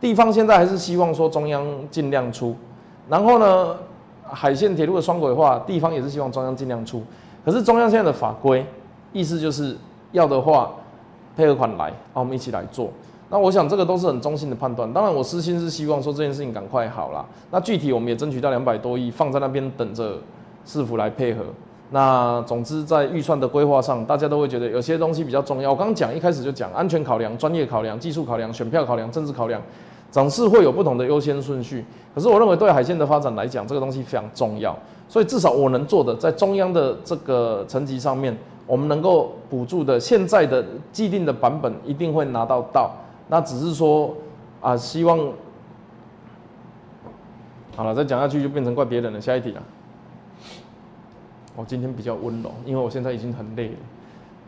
[0.00, 2.54] 地方现在还是希望说中央尽量出。
[3.08, 3.76] 然后呢，
[4.22, 7.02] 海线铁路的双轨化，地方也是希望中央尽量出。
[7.44, 8.64] 可是中央现在的法规
[9.12, 9.76] 意思就是
[10.12, 10.70] 要的话，
[11.36, 12.90] 配合款来，啊，我们一起来做。
[13.30, 14.92] 那我想这个都是很中性的判断。
[14.92, 17.24] 当然，我私心是希望说这件事情赶快好啦。
[17.52, 20.18] 那具体我们也争取到两百多亿，放在那边等着
[20.66, 21.44] 市府来配合。
[21.92, 25.70] 那总之在预算的规划上，大家都会觉得有些东西比较重要。
[25.70, 29.62] 我刚刚讲一开始就讲安全考量、专业考量、技术考量、选票考量、政治考量，
[30.10, 31.84] 总是会有不同的优先顺序。
[32.14, 34.76] 可是我认为对海线的发展来讲，这个东西非常重要。
[35.08, 42.90] 所以至少我能做的，在中央的这个层级上面，我们能够补助的现在的既定的版本一定会拿到到。
[43.30, 44.14] 那只是说
[44.60, 45.18] 啊，希望
[47.76, 49.20] 好了，再讲下去就变成怪别人了。
[49.20, 49.62] 下一题了。
[51.56, 53.74] 我今天比较温柔，因为我现在已经很累了。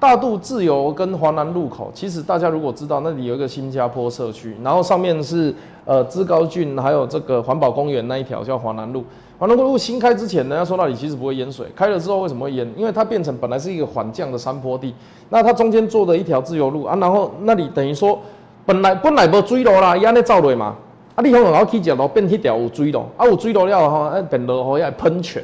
[0.00, 5.54] 大渡自由跟华南路口，其实大家如果知道，那里有一个新加坡社区，然后上面是
[5.84, 9.04] 呃芝高郡，还有这个环保公园那一条叫华南路。
[9.38, 12.68] 华南路新开之前呢，要说那里其实不会淹水，开了之后为什么会淹？
[12.76, 14.92] 因为它变成本来是一个缓降的山坡地，
[15.30, 18.18] 那它中间做的一条自由路啊，然后那里等于说
[18.64, 20.76] 本来本来无水路啦，伊安尼走落嘛，
[21.14, 25.42] 啊，你可能要去只路变迄条有水路，啊有水路了吼，啊变落雨要喷泉。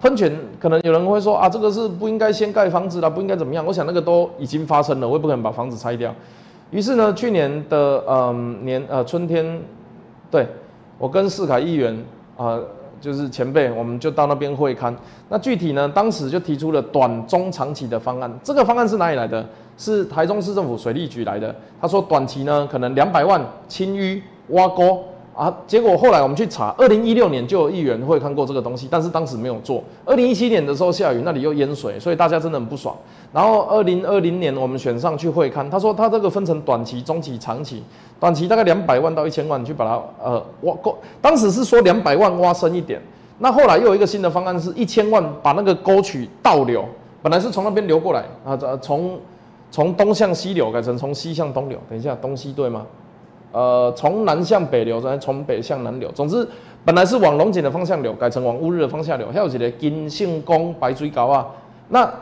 [0.00, 0.30] 喷泉
[0.60, 3.64] 可能有人会说啊，这个是不应该先盖房子啦，不应该怎么样？
[3.64, 6.14] 我想那个都已经发生了，我也不可能把房子拆掉。
[6.70, 9.58] 于是呢，去年的嗯年呃春天，
[10.30, 10.46] 对
[10.98, 11.96] 我跟世凯议员
[12.36, 12.58] 啊，
[13.00, 14.94] 就是前辈，我们就到那边会勘。
[15.28, 18.30] 那具体呢，当时就提出了短中长期的方案。
[18.42, 19.44] 这个方案是哪里来的？
[19.76, 21.54] 是台中市政府水利局来的。
[21.80, 25.04] 他说短期呢，可能两百万清淤挖沟。
[25.36, 25.54] 啊！
[25.66, 29.84] 结果后来我们去查，二零一六年就有议员会看过这个东西，但是当时没有做。
[30.06, 32.96] 二零一七年的时候下雨，那里又淹水，所以大家真的很不爽。
[33.34, 37.82] 然后二零二零年我们选上去会看，他说他这个分成短期、中期、长期。
[38.18, 42.98] 短期大概两百万到一千万去把它呃挖沟，当时是说两百万挖深一点。
[43.38, 46.82] 那后来又有一个新的方案，是一千万把那个沟渠倒流，
[47.20, 49.18] 本来是从那边流过来啊，从
[49.70, 51.78] 从东向西流改成从西向东流。
[51.88, 52.86] 等一下，东西对吗？
[53.52, 56.10] 呃，从南向北流，再从北向南流。
[56.12, 56.46] 总之，
[56.84, 59.28] 本来是往龙井的方向流，改成往乌日的方向流。
[59.32, 61.46] 还有几个金信宫白水沟啊。
[61.88, 62.12] 那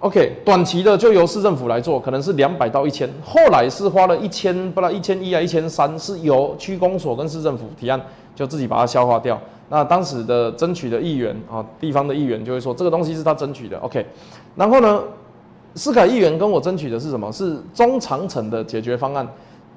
[0.00, 3.08] OK，短期的就由市政府来做，可能是两百到一千。
[3.24, 8.00] 后来是花了一千，不知道一千一啊，一千三，是由区公所跟市政府提案，
[8.34, 9.40] 就自己把它消化掉。
[9.70, 13.78] 那当时的争取的议员啊，地方的议员就会说，这个东西是他争取的。
[13.78, 14.06] OK，
[14.54, 15.02] 然后呢，
[15.76, 17.30] 思凯议员跟我争取的是什么？
[17.30, 19.26] 是中长程的解决方案。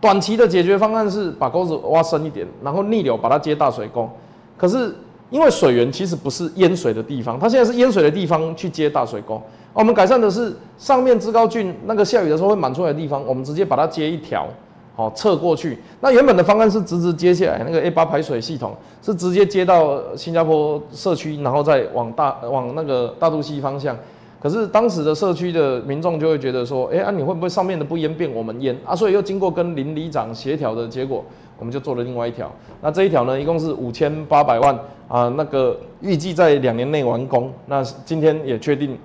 [0.02, 4.10] 短期的解决方案是把沟子挖深一点，然后逆流把它接大水沟。
[4.58, 4.96] 可是
[5.30, 9.42] 因为水源其实不是淹水的地方，它现在是淹水的地方去接大水沟。
[9.74, 14.48] 我们改善的是上面芝高郡那个下雨的时候会满出来的地方，我们直接把它接一条，
[14.96, 15.78] 好侧过去。
[16.00, 18.74] 那原本的方案是直直接下来，那个 A 八排水系统
[19.04, 23.98] 是直接接到新加坡社区，然后再往大往那个大肚溪方向。
[24.42, 28.96] 可是当时的社区的民众就会觉得说，哎啊，你会不会上面的不淹变我们淹啊？
[28.96, 31.24] 所以又经过跟邻里长协调的结果，
[31.58, 32.50] 我们就做了另外一条。
[32.82, 34.74] 那这一条呢，一共是五千八百万
[35.10, 37.52] 啊，那个预计在两年内完工。
[37.66, 38.98] 那今天也确定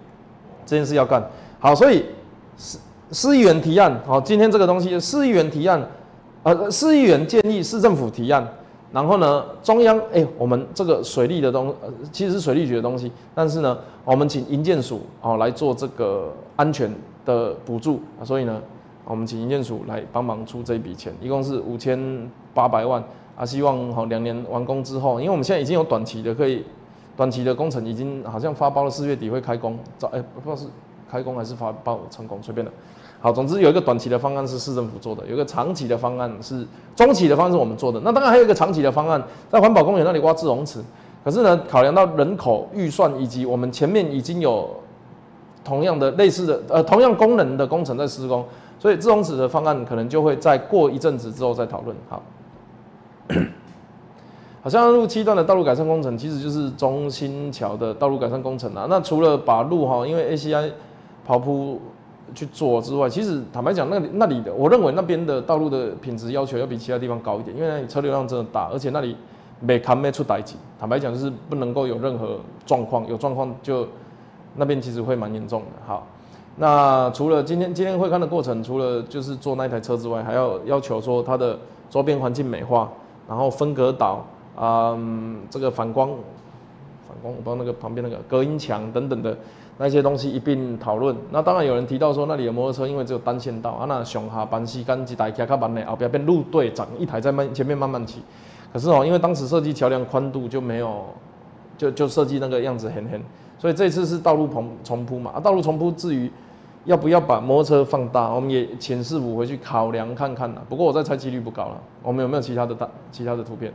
[0.65, 1.21] 这件事要干
[1.59, 2.05] 好，所以
[2.57, 2.79] 市
[3.11, 5.85] 市议员提案，好，今天这个东西市议员提案，
[6.45, 8.47] 呃，市议员建议市政府提案。
[8.95, 16.89] 然后呢，中央哎，我们这个水利的东，呃，其实是水利局的东西，但是呢，我们请营建署哦来做这个安全
[17.27, 18.63] 的补助啊，所以呢，
[19.05, 21.99] 我们请营建署来帮忙出这笔钱，一共是五千
[22.55, 23.03] 八百万
[23.37, 26.65] 啊，希望好两年完工之后，因为我们现在已经有短期的可以，
[27.17, 30.67] 短期的工程已经好像发包了，四月底会开工，早哎不知道是
[31.15, 32.73] 开工还是发包成功，随便的。
[33.21, 38.01] 好，总之有一个短期的方案是市政府做的，有一个长期的方案是中期的方案是我们做的。
[38.01, 40.81] 那当然还有一个长期的方案，在环保公园那里挖自容池。
[41.25, 44.69] 可是呢，考量到人口预算以及我们前面已经有
[45.63, 48.45] 同样的类似的呃同样功能的工程在施工，
[48.81, 51.97] 所以自容池的方案可能就会再过一阵子之后再讨论。
[52.11, 52.23] 好，
[54.63, 58.87] 好像路七段的道路改善工程其实就是中心桥的道路改善工程啊。
[58.91, 60.71] 那除了把路哈，因为 ACI
[61.25, 61.81] 跑铺。
[62.35, 69.15] 去做之外，其实坦白讲，那里那里的，我认为那边的道路的品质要求要比其他地方高一点，因为那里车流量真的大，而且那里
[69.61, 70.57] 没看没出歹景。
[70.81, 73.87] 坦白讲，就是不能够有任何状况，有状况就
[74.57, 75.67] 那边其实会蛮严重的。
[75.87, 76.07] 好，
[76.57, 81.57] 那除了今天今天会看的过程，除了就是做那台车之外，还要要求说它的
[81.91, 82.91] 周边环境美化，
[83.29, 84.25] 然后分隔岛，
[84.59, 86.09] 嗯，这个反光
[87.07, 89.37] 反光，我不知道那个旁边那个隔音墙等等的。
[89.79, 91.17] 那些东西一并讨论。
[91.31, 93.87] 那当然有人提到说，那里有摩托车，因为只有单线道啊。
[93.89, 98.23] 那上下班时间一台骑较慢的，后边变路队长一台在慢前面慢慢骑。
[98.73, 101.05] 可是哦，因为当时设计桥梁宽度就没有，
[101.77, 103.21] 就就设计那个样子很很，
[103.59, 105.33] 所以这次是道路重重铺嘛。
[105.37, 106.31] 啊，道路重铺至于
[106.85, 108.33] 要不要把摩托车放大？
[108.33, 110.63] 我们也请师傅回去考量看看了。
[110.69, 111.81] 不过我在猜几率不高了。
[112.03, 113.73] 我们有没有其他的大其他的图片？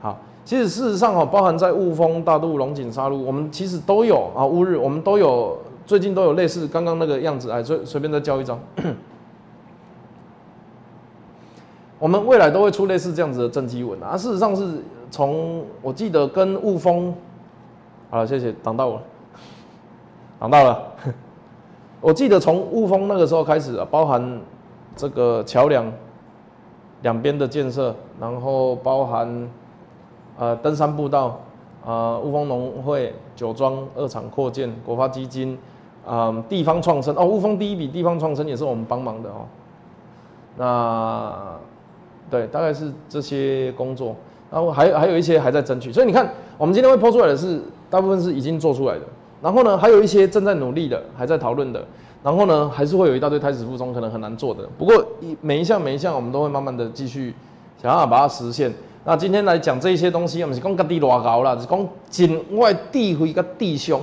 [0.00, 4.44] 好，其实事实上哦，包含在雾峰、大肚、龙井、沙鹿，我们其实都有啊。
[4.44, 7.50] 乌日我们都有，最近都有类似刚刚那个样子。
[7.50, 8.58] 哎，随随便再交一张。
[12.00, 14.16] 我们未来都会出类似这样子的正基文啊。
[14.16, 17.14] 事实上是从我记得跟雾峰，
[18.08, 19.00] 好了，谢谢挡到我，
[20.40, 20.82] 挡到了。
[22.00, 24.40] 我记得从雾峰那个时候开始啊，包含
[24.96, 25.92] 这个桥梁
[27.02, 29.48] 两边的建设，然后包含
[30.40, 31.38] 呃登山步道
[31.84, 35.56] 啊，雾峰农会酒庄二厂扩建，国发基金
[36.06, 39.44] 啊，地方创生哦，雾峰第一笔地方创生也是我们帮忙的哦。
[40.56, 41.58] 那
[42.30, 44.16] 对，大概是这些工作，
[44.50, 47.60] 然后还还有一些还在争取，所以你看，我们今天会抛出来的是
[47.90, 49.02] 大部分是已经做出来的。
[49.42, 51.84] 然后呢，还有一些正在努力的，还在讨论的。
[52.22, 54.68] 然后呢，还是会有一大堆胎死腹中，可能很难做的。
[54.78, 57.34] 不过一每一项每一项，我们都会慢慢的继续
[57.80, 58.72] 想办法把它实现。
[59.10, 64.00] 那今天来讲这些东西，我们是讲家己偌高啦，是讲尽我的智慧跟弟兄，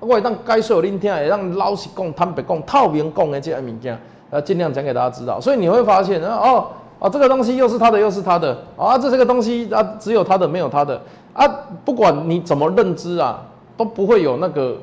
[0.00, 3.96] 我会当解说恁听，会让老实讲、坦白讲、透明讲的这些物件，
[4.30, 5.40] 呃，尽量讲给大家知道。
[5.40, 6.66] 所以你会发现，哦
[6.98, 11.00] 哦，这个东西又是他的，又是他的，啊，这这个东西啊，只有他的，没有他的，
[11.34, 11.46] 啊，
[11.84, 13.40] 不管你怎么认知啊。
[13.76, 14.76] 都不会有那个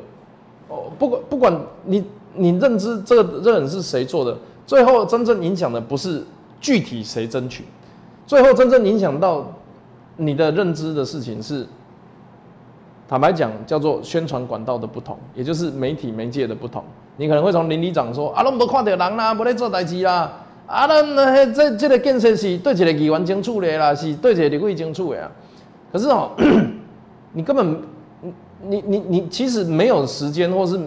[0.69, 1.53] 哦，不管不管
[1.83, 2.01] 你
[2.33, 4.33] 你认知这个这人是谁做的，
[4.65, 6.23] 最后真正影响的不是
[6.61, 7.65] 具体谁争取，
[8.25, 9.45] 最后真正影响到
[10.17, 11.65] 你的认知的事情是，
[13.07, 16.83] 坦白讲叫做宣传管道的不同，也就是媒体媒介的不同。
[17.17, 20.31] 你可能会从邻里长说啊，拢无看到人啦，无咧做代志啦，
[20.65, 25.31] 啊，咱迄这这个建设是对一个议员争取的啦，是对一个立委争取的啊。
[25.91, 26.31] 可是哦，
[27.33, 27.81] 你根本。
[28.67, 30.79] 你你你其实没有时间，或是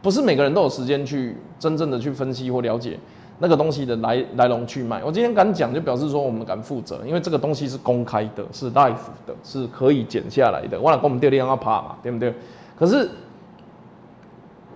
[0.00, 2.98] 不是每个人都有时间去真正的去分析或了解
[3.42, 5.02] 那个东西的来来龙去脉。
[5.02, 8.94] 我今天敢讲，就表示说我们敢负责，因为这个东西是公开的，是 live
[9.26, 10.78] 的，是可以剪下来的。
[10.78, 12.32] 忘了跟我们爹爹要怕嘛，对不对？
[12.78, 13.08] 可是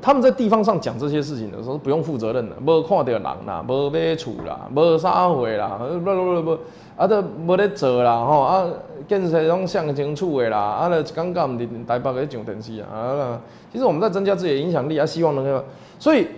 [0.02, 6.58] 他们在地方上讲这些事情的时候，不用负责任的，无看到人啦，无买厝啦，无啥货啦，不不不不。
[6.96, 8.64] 啊，都无咧做啦吼，啊，
[9.08, 13.40] 建设拢上清楚的啦，啊，咧刚刚毋伫台北咧上电视啊，啊，
[13.72, 15.64] 其实我们在增加自己的影响力啊，希望能够，
[15.98, 16.28] 所以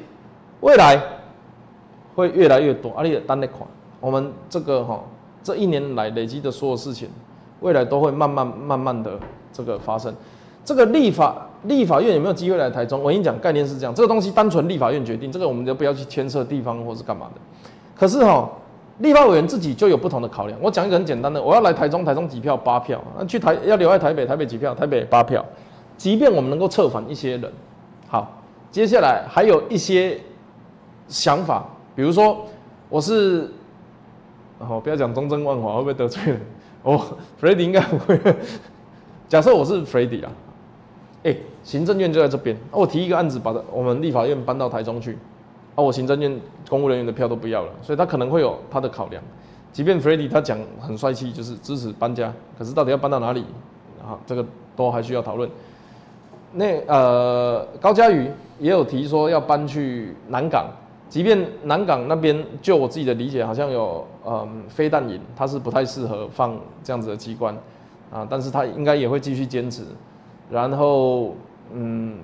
[0.62, 0.99] 未来
[2.17, 3.61] 会越来越多，而且单咧看，
[4.01, 5.01] 我们这个哈，
[5.45, 7.09] 这一年来累积的所有事情，
[7.61, 9.12] 未来都会慢慢慢慢的
[9.53, 10.12] 这个发生。
[10.64, 13.01] 这个立法立法院有没有机会来台中？
[13.01, 17.41] 我跟你讲，概念是这样，这个东西单纯立法院决定，这个我们就不要去牵涉地方或是干嘛的。
[17.95, 18.51] 可是哈。
[19.01, 20.59] 立法委员自己就有不同的考量。
[20.59, 25.45] 我讲一个很简单的，我要来台中，台中几票八票，那去台要留在台北，台北几票，台北八票。
[25.99, 27.53] 即便我们能够策反一些人，
[28.09, 28.41] 好，
[28.71, 30.19] 接下来还有一些
[31.09, 32.47] 想法，比如说
[32.88, 33.51] 我是，
[34.61, 36.40] 好，不要讲忠贞万华会不会得罪人？
[36.84, 36.97] 哦
[37.38, 38.20] f r e d d y 应该不会。
[39.28, 40.32] 假设我是 f r e d d y 啊，
[41.24, 45.18] 哎，行政院就在这边，我提一个案子，把我们立法院搬到台中去。
[45.74, 49.20] 啊，我行政院公务人员的票都不要了，所以他可能会有他的考量。
[49.72, 53.44] 即便 f r e d d y 他讲很帅气，就是支持搬家，可是到底要搬到哪里？
[54.01, 55.51] 啊，这个都还需要讨论。
[56.53, 58.30] 那呃，高嘉瑜
[58.61, 60.66] 也有提说要搬去南港，
[61.09, 67.57] 即便南港那边，就我自己的理解，好像有嗯飞弹营，它是不太适合放这样子的机关
[68.13, 69.83] 啊，但是他应该也会继续坚持。
[70.51, 71.35] 然后
[71.73, 72.19] 嗯，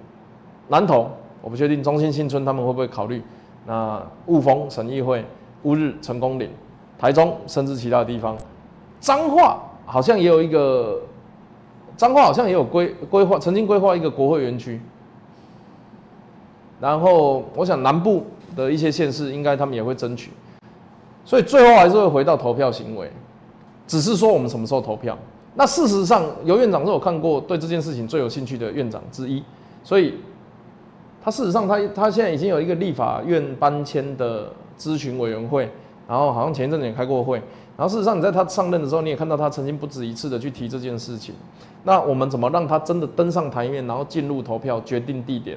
[0.68, 1.09] 南投
[1.41, 3.22] 我不确定，中心新村他们会不会考虑？
[3.64, 5.24] 那雾峰省议会、
[5.62, 6.51] 乌日成功岭、
[6.99, 8.37] 台中，甚至其他地方，
[9.01, 11.01] 彰化好像也有一个，
[11.97, 14.80] 彰化好像也有规规划，曾经规划一个国会园区。
[16.80, 18.24] 然后我想南部
[18.57, 20.30] 的一些县市，应该他们也会争取，
[21.24, 23.11] 所以最后还是会回到投票行为，
[23.86, 25.16] 只是说我们什么时候投票。
[25.55, 29.42] 那事实上，尤院长是我看过对这件事情最有兴趣的院长之一，
[29.82, 30.14] 所以。
[31.24, 35.70] 他事实上，他他现在已经有一个立法院搬迁的咨询委员会，
[36.09, 37.40] 然后好像前一阵子也开过会。
[37.76, 41.32] 然后事实上，你在他上任的时候，你也看到他曾经不止一次的去提这件事情。
[41.84, 45.57] 那我们怎么让他真的登上台面，然后进入投票决定地点？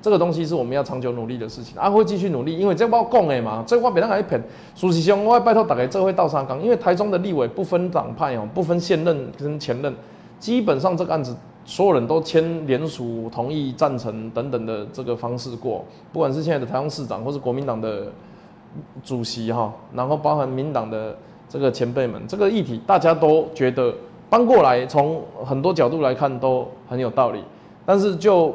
[0.00, 1.78] 这个东西是我们要长久努力的事情。
[1.78, 4.42] 啊，会继续努力，因为这我讲的嘛，这我别人还骗。
[4.74, 9.94] 苏席兄，我拜托大家，这会倒沙岗，因为台中的立委不分党派哦，不分现任跟前任，
[10.38, 11.36] 基本上这个案子。
[11.64, 18.06] 所有人都签联署同意赞成等等的这个方式过，不管是现在的台中市长，或是国民党的
[19.04, 21.14] 主席哈，然后包含民党的
[21.46, 23.94] 这个前辈们，这个议题大家都觉得
[24.30, 27.44] 搬过来，从很多角度来看都很有道理。
[27.84, 28.54] 但是就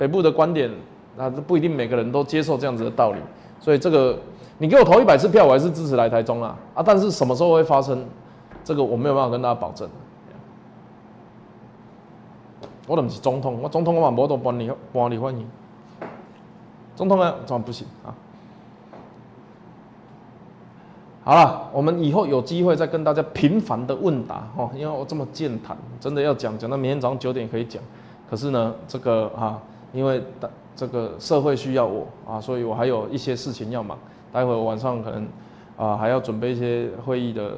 [0.00, 0.70] 北部的观点，
[1.14, 3.18] 那不一定每个人都接受这样子的道理，
[3.60, 4.18] 所以这个
[4.56, 6.82] 你给我投一百次票，我还是支持来台中啊啊！
[6.82, 8.02] 但是什么时候会发生，
[8.64, 9.86] 这个我没有办法跟大家保证。
[12.86, 15.46] 我都不是总统，我总统我嘛无都搬你搬你欢迎，
[16.96, 18.08] 总统啊，这样不行啊。
[21.22, 27.82] 好了，我们以后有机会再跟大家频繁的问答哦，因为我这么健谈，真的要讲讲到明天早上九点可以讲。
[28.30, 29.60] 可是呢，这个啊，
[29.92, 30.22] 因为
[30.74, 33.98] 这个社会需要我啊，所以我还有一些事情要忙。
[34.32, 35.28] 待会晚上可能
[35.76, 37.56] 啊还要准备一些会议的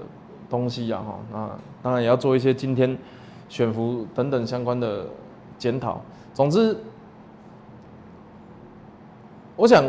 [0.49, 1.51] 东西呀哈，那
[1.83, 2.97] 当然也要做一些今天
[3.49, 5.07] 选服等等相关的
[5.59, 6.01] 检讨。
[6.33, 6.77] 总之，
[9.57, 9.85] 我想。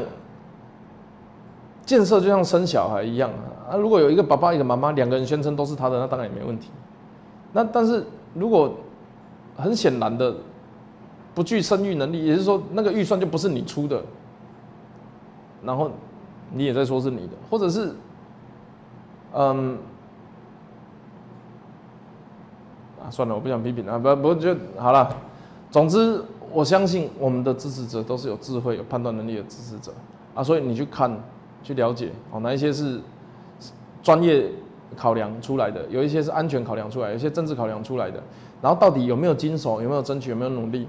[1.86, 3.30] 建设就像生小孩一样
[3.70, 3.76] 啊！
[3.76, 6.70] 如果有一个爸爸一个妈妈，两个人宣称都是他的，那当然也没问题。
[7.52, 8.74] 那但是如果
[9.58, 10.34] 很显然的
[11.34, 14.02] 不具生育能力，也就是说那个预算就不是你出的，
[15.64, 15.92] 然后
[16.52, 17.94] 你也在说是你的，或者是
[19.34, 19.78] 嗯
[23.02, 25.16] 啊算了，我不想批评了，不不就好了。
[25.72, 29.94] 总之，我相信我们的支持者都是有智慧、有判断能力的支持者
[30.36, 31.18] 啊，所以你去看。
[31.66, 33.00] 去了解哦，哪一些是
[34.02, 34.52] 专业
[34.98, 38.22] 考量出来的，有一些是安全考量出来，有些政治考量出来的，
[38.62, 40.86] 然后到底有没有经手，有没有争取，有没有努力？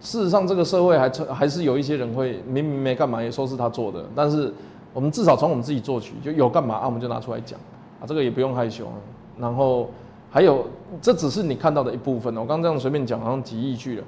[0.00, 4.52] 事实上，这个社会还还是有一些人会明明没干嘛，也说是他做的，但是
[4.92, 7.58] 我们至少从我们自己做起，就有干嘛啊，我们就拿出来讲
[8.00, 8.86] 啊，这个也不用害羞。
[9.38, 9.90] 然后
[10.30, 10.66] 还有，
[11.00, 14.04] 这只是你看到的一部分我刚刚这样随便讲，好像几亿句了，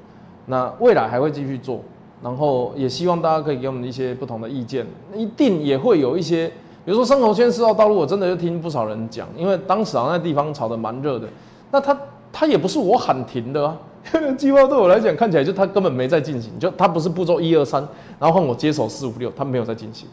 [0.47, 1.81] 那未来还会继续做。
[2.23, 6.47] 然后也希望大家可以给我们一些不同的意见，一定也会有一些，
[6.85, 11.27] 比如说生活圈四号道路，我真的就听不少人讲，因为当时啊那地方炒得蛮热的，
[11.71, 11.99] 那他
[12.31, 13.75] 他也不是我喊停的啊，
[14.37, 17.87] 计划对我来讲看起来就他根本没在进行，就他不是步骤一二三，
[18.19, 20.09] 然后换我接手四五六，他没有在进行，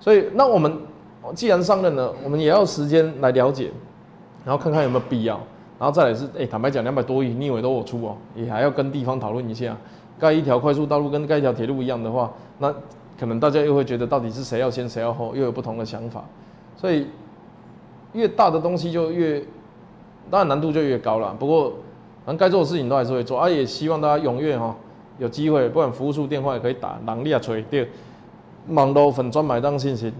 [0.00, 0.72] 所以那我们
[1.34, 3.70] 既然上任了，我们也要时间来了解，
[4.44, 5.40] 然后看看有没有必要，
[5.78, 9.76] 然后再来是，哎，坦白讲两百多亿，你以为都我出哦，也还要跟地方讨论一下。
[10.18, 12.74] 盖一条快速道路跟盖一条铁路一样的话，那
[13.20, 16.24] 可能大家又会觉得到底是谁要先谁要后，又有不同的想法。
[16.74, 17.06] 所以
[18.14, 19.44] 越大的东西就越，
[20.30, 21.36] 当然难度就越高了。
[21.38, 21.74] 不过
[22.26, 24.74] 正该做的事情都还是会做，啊，也希望大家踊跃哈，
[25.18, 27.88] 有机会不管服务处电话也可以打，人力也吹对，
[28.68, 30.12] 网络粉专买当信息，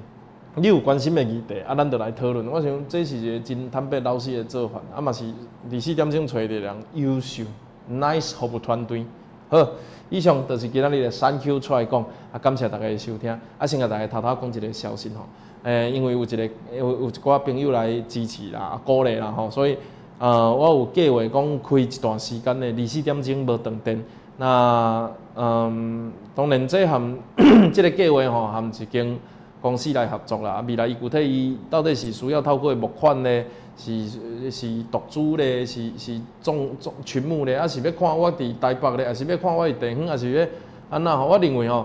[0.55, 2.47] 你有关心的议题啊，咱就来讨论。
[2.47, 5.25] 我想这是一个真坦白老实的做法，啊嘛是
[5.71, 7.43] 二四点钟吹的人优秀
[7.91, 9.05] ，nice 服务团队。
[9.49, 9.69] 好，
[10.09, 12.01] 以上就是今仔日的三 Q 出来讲，
[12.33, 15.27] 啊，感谢大家的收听，啊，先甲大家偷偷讲一个消息吼，
[15.65, 19.77] 诶，因为有一个有有一寡朋友来支持啦、鼓励啦吼，所以，
[20.19, 24.03] 呃，我有计划讲开一段时间的二四点钟无断电，
[24.39, 27.19] 那，嗯，当然这含
[27.73, 29.19] 这个计划吼，含一间
[29.61, 33.45] 公司来合作啦，未来伊具体伊到底是需要透过募款呢？
[33.79, 40.47] 是是独资咧，是是众众群募咧，还是要看我伫台北咧，还是要看我伫地方，还是要
[40.89, 41.27] 安那吼？
[41.27, 41.85] 我认为吼，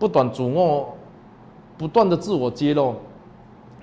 [0.00, 0.92] 不断自我
[1.76, 2.96] 不断的自我揭露，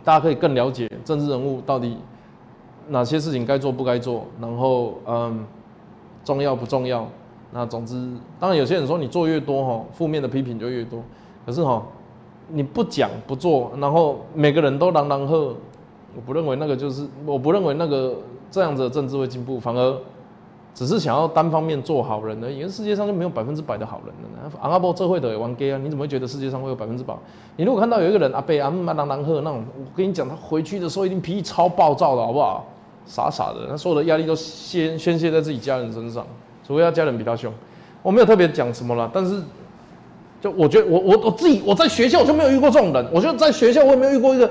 [0.03, 1.97] 大家可以更了解政治人物到底
[2.89, 5.45] 哪些事情该做不该做，然后嗯
[6.23, 7.07] 重要不重要？
[7.51, 7.95] 那总之，
[8.39, 11.01] 当然有些人说你做越多哈，负面的批评就越多。
[11.45, 11.81] 可是哈，
[12.49, 15.55] 你不讲不做，然后每个人都朗朗喝。
[16.15, 18.15] 我不认为那个就是，我不认为那个
[18.49, 19.97] 这样子的政治会进步，反而
[20.73, 22.57] 只是想要单方面做好人而已。
[22.57, 24.51] 因为世界上就没有百分之百的好人了。
[24.61, 27.13] 阿拉伯社会的玩 gay 啊，你怎么会觉得世界上会有百分之百？
[27.57, 32.65] 你如果看到有一个人阿贝阿姆朗朗赫那种，我跟你讲，他回去的时候一定脾气超暴躁的，好不好？
[33.05, 36.25] 傻傻的，他所有的压力都宣宣泄在自己家人身上，
[36.65, 37.51] 除非他家人比他凶。
[38.01, 39.41] 我没有特别讲什么了，但是
[40.41, 44.49] 就我觉得我我我自己我在学校我就没有遇过这种人，我觉得在学校我也没有遇过一个。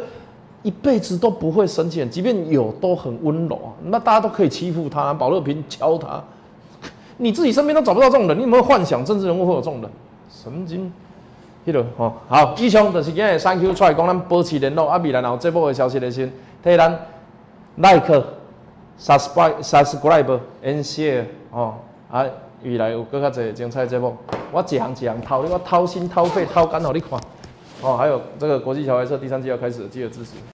[0.62, 3.68] 一辈子都不会生气，即便有都很温柔啊。
[3.84, 6.24] 那大家都可以欺负他，保乐平敲他，
[7.18, 9.90] 你自己身边都找不到这种人，你有没有幻想政治人物会有这种人？
[10.30, 10.90] 神经，
[11.66, 16.32] 迄个吼好，以上就是今日三 Q 出来讲，咱保持联络，啊，未来然后这部的消息来先
[16.62, 16.98] 替咱
[17.76, 18.24] like、
[18.98, 21.74] subscribe、subscribe and share 哦，
[22.10, 22.24] 啊，
[22.62, 24.16] 未来有更加多精彩节目，
[24.52, 27.18] 我一行一行掏，我掏心掏肺掏肝，给你看。
[27.82, 30.30] 哦，还有这个国际小白车第三季要开始，记得支持。